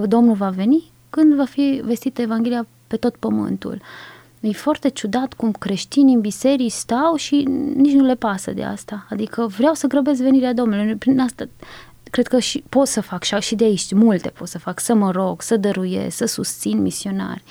Domnul 0.07 0.35
va 0.35 0.51
veni 0.51 0.95
când 1.11 1.35
va 1.35 1.45
fi 1.45 1.81
vestită 1.85 2.23
Evanghelia 2.23 2.67
pe 2.87 2.97
tot 2.97 3.17
pământul. 3.17 3.81
E 4.41 4.53
foarte 4.53 4.89
ciudat 4.89 5.35
cum 5.35 5.53
creștinii 5.53 6.15
în 6.15 6.21
biserici 6.21 6.73
stau 6.73 7.15
și 7.15 7.43
nici 7.75 7.93
nu 7.93 8.05
le 8.05 8.15
pasă 8.15 8.53
de 8.53 8.65
asta. 8.65 9.07
Adică 9.11 9.47
vreau 9.47 9.75
să 9.75 9.87
grăbesc 9.87 10.23
venirea 10.23 10.53
Domnului. 10.53 10.95
Prin 10.95 11.21
asta 11.21 11.49
cred 12.11 12.27
că 12.27 12.39
și 12.39 12.65
pot 12.69 12.87
să 12.87 13.01
fac 13.01 13.23
și 13.23 13.55
de 13.55 13.65
aici 13.65 13.93
multe 13.93 14.29
pot 14.29 14.49
să 14.49 14.59
fac, 14.59 14.81
să 14.81 14.95
mă 14.95 15.11
rog, 15.11 15.43
să 15.43 15.57
dăruiesc, 15.57 16.17
să 16.17 16.27
susțin 16.27 16.83
misionari. 16.83 17.43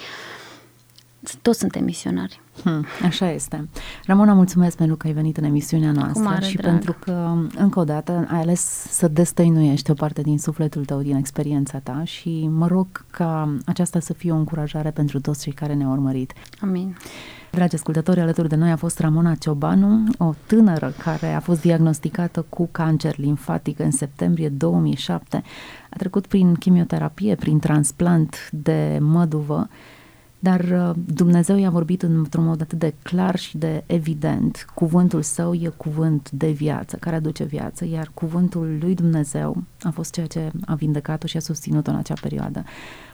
Toți 1.41 1.59
suntem 1.59 1.83
misionari. 1.83 2.41
Hmm, 2.63 2.85
așa 3.03 3.31
este. 3.31 3.69
Ramona, 4.05 4.33
mulțumesc 4.33 4.77
pentru 4.77 4.95
că 4.95 5.07
ai 5.07 5.13
venit 5.13 5.37
în 5.37 5.43
emisiunea 5.43 5.91
noastră 5.91 6.23
mare 6.23 6.45
și 6.45 6.57
drag. 6.57 6.71
pentru 6.71 6.95
că, 6.99 7.37
încă 7.55 7.79
o 7.79 7.83
dată, 7.83 8.27
ai 8.31 8.39
ales 8.39 8.61
să 8.89 9.07
destăinuiești 9.07 9.91
o 9.91 9.93
parte 9.93 10.21
din 10.21 10.39
sufletul 10.39 10.85
tău, 10.85 11.01
din 11.01 11.15
experiența 11.15 11.79
ta 11.79 12.01
și 12.03 12.49
mă 12.51 12.67
rog 12.67 12.87
ca 13.11 13.55
aceasta 13.65 13.99
să 13.99 14.13
fie 14.13 14.31
o 14.31 14.35
încurajare 14.35 14.91
pentru 14.91 15.19
toți 15.19 15.41
cei 15.41 15.53
care 15.53 15.73
ne-au 15.73 15.91
urmărit. 15.91 16.33
Amin. 16.61 16.97
Dragi 17.51 17.75
ascultători, 17.75 18.19
alături 18.19 18.49
de 18.49 18.55
noi 18.55 18.71
a 18.71 18.75
fost 18.75 18.99
Ramona 18.99 19.35
Ciobanu, 19.35 20.03
o 20.17 20.33
tânără 20.45 20.93
care 21.03 21.33
a 21.33 21.39
fost 21.39 21.61
diagnosticată 21.61 22.45
cu 22.49 22.67
cancer 22.71 23.17
limfatic 23.17 23.79
în 23.79 23.91
septembrie 23.91 24.49
2007. 24.49 25.43
A 25.89 25.95
trecut 25.97 26.27
prin 26.27 26.53
chimioterapie, 26.53 27.35
prin 27.35 27.59
transplant 27.59 28.49
de 28.51 28.97
măduvă, 29.01 29.67
dar 30.45 30.59
uh, 30.59 30.95
Dumnezeu 31.05 31.57
i-a 31.57 31.69
vorbit 31.69 32.01
într-un 32.01 32.43
mod 32.43 32.61
atât 32.61 32.79
de 32.79 32.93
clar 33.03 33.35
și 33.35 33.57
de 33.57 33.83
evident. 33.85 34.65
Cuvântul 34.73 35.21
său 35.21 35.53
e 35.53 35.71
cuvânt 35.77 36.31
de 36.31 36.51
viață, 36.51 36.97
care 36.99 37.15
aduce 37.15 37.43
viață, 37.43 37.85
iar 37.85 38.11
cuvântul 38.13 38.77
lui 38.79 38.95
Dumnezeu 38.95 39.63
a 39.81 39.89
fost 39.89 40.13
ceea 40.13 40.25
ce 40.25 40.51
a 40.65 40.75
vindecat-o 40.75 41.27
și 41.27 41.37
a 41.37 41.39
susținut-o 41.39 41.91
în 41.91 41.97
acea 41.97 42.13
perioadă. 42.21 42.63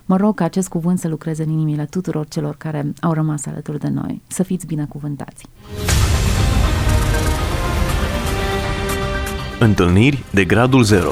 Mă 0.06 0.18
rog 0.18 0.36
ca 0.36 0.44
acest 0.44 0.70
cuvânt 0.70 1.00
să 1.00 1.08
lucreze 1.08 1.44
în 1.44 1.50
inimile 1.50 1.86
tuturor 1.86 2.28
celor 2.28 2.56
care 2.58 2.94
au 3.00 3.14
rămas 3.14 3.46
alături 3.46 3.80
de 3.80 3.90
noi. 3.90 4.22
Să 4.28 4.44
fiți 4.44 4.66
binecuvântați! 4.66 5.46
Întâlniri 9.60 10.24
de 10.34 10.46
gradul 10.46 10.84
0 10.84 11.12